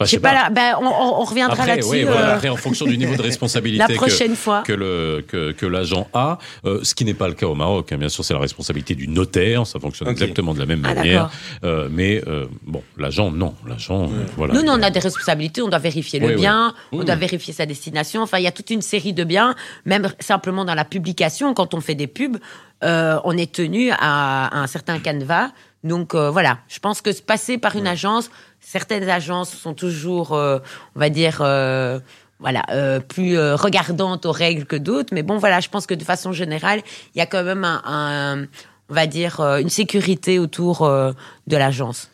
[0.00, 0.48] Enfin, je sais pas.
[0.48, 1.90] Ben, on, on- reviendra Après, là-dessus.
[1.90, 4.62] oui, euh, voilà, après, en fonction du niveau de responsabilité la que- prochaine fois.
[4.62, 7.92] que le que, que l'agent a, euh, ce qui n'est pas le cas au Maroc.
[7.92, 7.98] hein.
[7.98, 11.30] Bien sûr, c'est la responsabilité du notaire, ça fonctionne exactement de la même Ah, manière.
[11.64, 14.54] Euh, mais euh, bon, l'agent, non, l'agent, euh, voilà.
[14.54, 15.60] Nous, nous, on a des responsabilités.
[15.60, 16.40] On doit vérifier le Oui, oui.
[16.40, 18.22] bien, on Oui, doit vérifier sa destination.
[18.22, 21.74] Enfin, il y a toute une série de biens, même simplement dans la publication, quand
[21.74, 22.38] on fait des pubs,
[22.84, 25.50] euh, on est tenu à, à un certain canevas.
[25.82, 28.30] Donc euh, voilà, je pense que se passer par une agence,
[28.60, 30.58] certaines agences sont toujours, euh,
[30.96, 31.98] on va dire, euh,
[32.38, 35.10] voilà, euh, plus euh, regardantes aux règles que d'autres.
[35.12, 36.80] Mais bon, voilà, je pense que de façon générale,
[37.14, 38.46] il y a quand même un, un-
[38.88, 41.12] on va dire, euh, une sécurité autour euh,
[41.46, 42.10] de l'agence.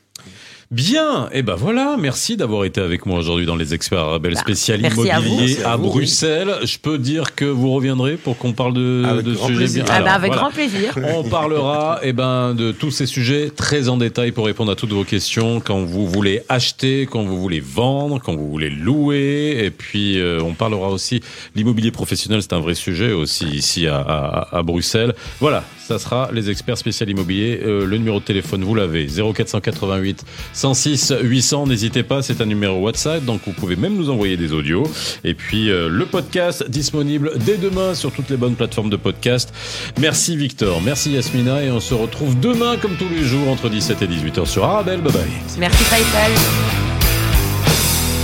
[0.72, 4.40] Bien, et ben voilà, merci d'avoir été avec moi aujourd'hui dans les experts Arabelle Bah,
[4.40, 5.90] spécial à immobilier à à, vous, oui.
[5.90, 6.56] Bruxelles.
[6.64, 9.84] Je peux dire que vous reviendrez pour qu'on parle de, Avec de sujets plaisir.
[9.84, 9.92] bien.
[9.94, 10.42] Ah bah, Alors, avec voilà.
[10.42, 10.98] grand plaisir.
[11.14, 14.90] On parlera eh ben, de tous ces sujets très en détail pour répondre à toutes
[14.92, 19.58] vos questions quand vous voulez acheter, quand vous voulez vendre, quand vous voulez louer.
[19.64, 21.20] Et puis, euh, on parlera aussi
[21.54, 25.14] l'immobilier professionnel, c'est un vrai sujet aussi ici à, à- à Bruxelles.
[25.38, 27.60] Voilà, ça sera les experts spécial immobilier.
[27.64, 30.24] Euh, le numéro de téléphone, vous l'avez, 0488
[30.56, 31.66] 106 800.
[31.66, 34.84] N'hésitez pas, c'est un numéro WhatsApp, donc vous pouvez même nous envoyer des audios.
[35.22, 39.52] Et puis, euh, le podcast disponible dès demain sur toutes les bonnes plateformes de podcast.
[40.00, 44.02] Merci Victor, merci Yasmina, et on se retrouve demain comme tous les jours entre 17
[44.02, 45.02] et 18h sur Arabelle.
[45.02, 45.22] Bye bye.
[45.58, 46.32] Merci Faisal.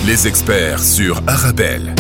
[0.06, 1.94] Les experts sur Arabelle.